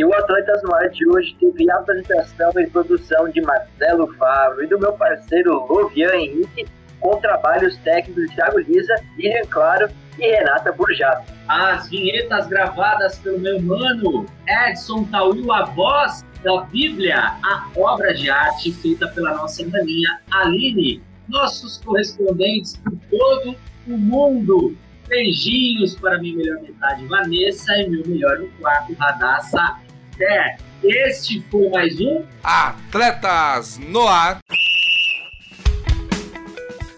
E 0.03 0.05
o 0.05 0.13
Atletas 0.17 0.61
no 0.65 0.75
Ar 0.75 0.89
de 0.89 1.09
hoje 1.09 1.37
teve 1.39 1.71
a 1.71 1.77
apresentação 1.77 2.51
e 2.57 2.67
produção 2.67 3.29
de 3.29 3.41
Marcelo 3.41 4.13
Fábio 4.15 4.65
e 4.65 4.67
do 4.67 4.77
meu 4.77 4.93
parceiro 4.95 5.65
Lovian 5.69 6.13
Henrique, 6.17 6.67
com 6.99 7.21
trabalhos 7.21 7.77
técnicos 7.85 8.29
de 8.29 8.35
Thiago 8.35 8.59
Lisa, 8.59 8.97
Lilian 9.17 9.47
Claro 9.49 9.89
e 10.19 10.27
Renata 10.27 10.73
Burjato. 10.73 11.33
As 11.47 11.89
vinhetas 11.89 12.49
gravadas 12.49 13.17
pelo 13.21 13.39
meu 13.39 13.63
mano 13.63 14.27
Edson 14.49 15.05
Tauil, 15.05 15.53
a 15.53 15.67
voz 15.67 16.25
da 16.43 16.63
Bíblia, 16.63 17.37
a 17.41 17.71
obra 17.77 18.13
de 18.13 18.29
arte 18.29 18.73
feita 18.73 19.07
pela 19.07 19.37
nossa 19.37 19.65
maninha 19.69 20.19
Aline, 20.33 21.01
nossos 21.29 21.79
correspondentes 21.79 22.77
por 22.79 22.99
todo 23.09 23.57
o 23.87 23.97
mundo. 23.97 24.77
Beijinhos 25.07 25.95
para 25.97 26.19
minha 26.19 26.37
melhor 26.37 26.63
metade, 26.63 27.07
Vanessa, 27.07 27.77
e 27.77 27.89
meu 27.89 28.03
melhor 28.07 28.39
no 28.39 28.49
quarto, 28.53 28.95
Radassa 28.95 29.82
Té. 30.17 30.57
Este 30.83 31.41
foi 31.51 31.69
mais 31.71 32.01
um 32.01 32.25
Atletas 32.43 33.79
no 33.79 34.07
Ar. 34.07 34.41